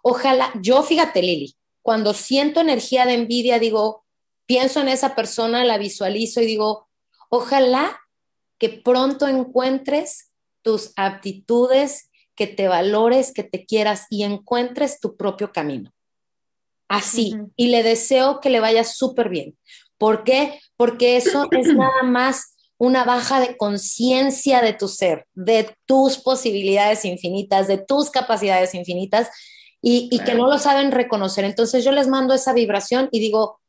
[0.08, 4.06] Ojalá, yo fíjate Lili, cuando siento energía de envidia, digo,
[4.45, 6.88] pienso en esa persona, la visualizo y digo,
[7.30, 7.99] ojalá
[8.60, 10.32] que pronto encuentres
[10.62, 15.91] tus aptitudes, que te valores, que te quieras y encuentres tu propio camino.
[16.88, 19.58] Así, y le deseo que le vaya súper bien.
[19.97, 20.60] ¿Por qué?
[20.78, 27.06] Porque eso es nada más una baja de conciencia de tu ser, de tus posibilidades
[27.06, 29.32] infinitas, de tus capacidades infinitas
[29.88, 31.45] y, que no lo saben reconocer.
[31.45, 33.61] Entonces yo les mando esa vibración y digo,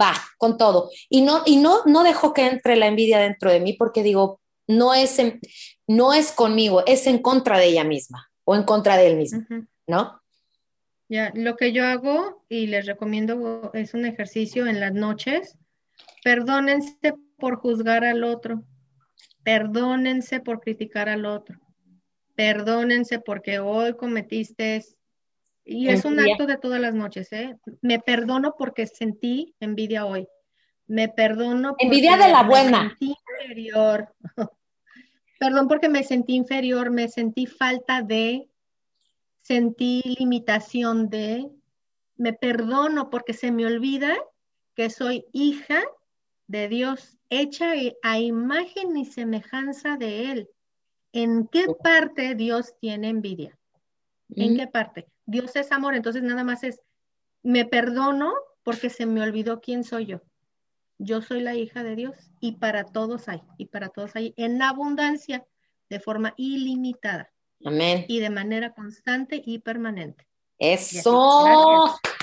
[0.00, 0.90] va, con todo.
[1.08, 4.40] Y no, y no, no dejo que entre la envidia dentro de mí porque digo,
[4.68, 5.20] no es,
[5.88, 9.44] no es conmigo, es en contra de ella misma o en contra de él mismo,
[9.88, 10.20] ¿no?
[11.08, 15.58] Ya, lo que yo hago y les recomiendo es un ejercicio en las noches.
[16.22, 18.62] Perdónense por juzgar al otro.
[19.42, 21.58] Perdónense por criticar al otro.
[22.36, 24.84] Perdónense porque hoy cometiste
[25.72, 27.56] Y es un acto de todas las noches, ¿eh?
[27.80, 30.26] Me perdono porque sentí envidia hoy.
[30.88, 31.76] Me perdono.
[31.78, 32.82] Envidia de la buena.
[32.82, 34.14] Me sentí inferior.
[35.38, 38.48] Perdón porque me sentí inferior, me sentí falta de,
[39.42, 41.48] sentí limitación de,
[42.16, 44.16] me perdono porque se me olvida
[44.74, 45.82] que soy hija
[46.48, 50.48] de Dios, hecha a imagen y semejanza de Él.
[51.12, 53.56] ¿En qué parte Dios tiene envidia?
[54.34, 55.06] ¿En qué parte?
[55.30, 56.80] Dios es amor, entonces nada más es,
[57.42, 60.22] me perdono porque se me olvidó quién soy yo.
[60.98, 64.60] Yo soy la hija de Dios y para todos hay, y para todos hay en
[64.60, 65.46] abundancia,
[65.88, 67.32] de forma ilimitada.
[67.64, 68.04] Amén.
[68.08, 70.26] Y de manera constante y permanente.
[70.58, 71.86] Eso.
[71.86, 72.19] Así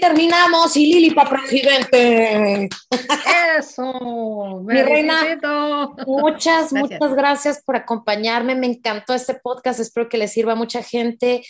[0.00, 2.68] terminamos y Lili para presidente.
[3.58, 4.62] Eso.
[4.64, 5.38] Mi reina,
[6.06, 8.54] muchas, muchas gracias por acompañarme.
[8.54, 9.80] Me encantó este podcast.
[9.80, 11.44] Espero que le sirva a mucha gente.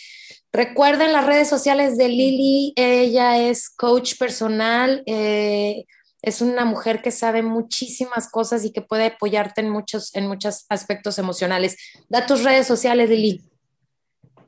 [0.51, 2.73] Recuerden las redes sociales de Lili.
[2.75, 5.03] Ella es coach personal.
[5.05, 5.85] Eh,
[6.21, 10.65] es una mujer que sabe muchísimas cosas y que puede apoyarte en muchos, en muchos
[10.69, 11.77] aspectos emocionales.
[12.09, 13.41] Da tus redes sociales, Lili.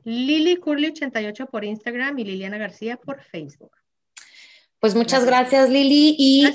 [0.04, 3.72] Lili Curly 88 por Instagram y Liliana García por Facebook.
[4.80, 6.16] Pues muchas gracias, Lili.
[6.18, 6.46] Y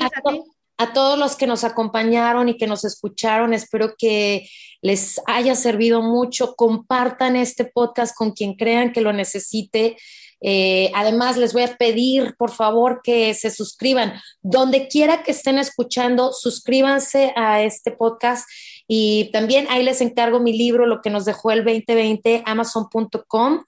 [0.78, 4.50] a, todos los que nos acompañaron y que nos escucharon, espero que
[4.82, 6.56] les haya servido mucho.
[6.56, 9.96] Compartan este podcast con quien crean que lo necesite.
[10.42, 14.14] Eh, además, les voy a pedir, por favor, que se suscriban.
[14.42, 18.48] Donde quiera que estén escuchando, suscríbanse a este podcast
[18.88, 23.64] y también ahí les encargo mi libro, lo que nos dejó el 2020, amazon.com.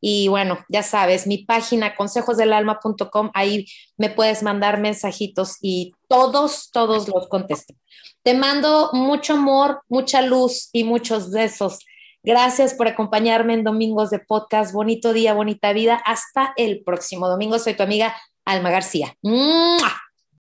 [0.00, 3.66] Y bueno, ya sabes, mi página consejosdelalma.com, ahí
[3.96, 7.74] me puedes mandar mensajitos y todos, todos los contesto.
[8.24, 11.80] Te mando mucho amor, mucha luz y muchos besos.
[12.24, 14.72] Gracias por acompañarme en Domingos de Podcast.
[14.72, 16.00] Bonito día, bonita vida.
[16.04, 17.58] Hasta el próximo domingo.
[17.58, 19.16] Soy tu amiga Alma García.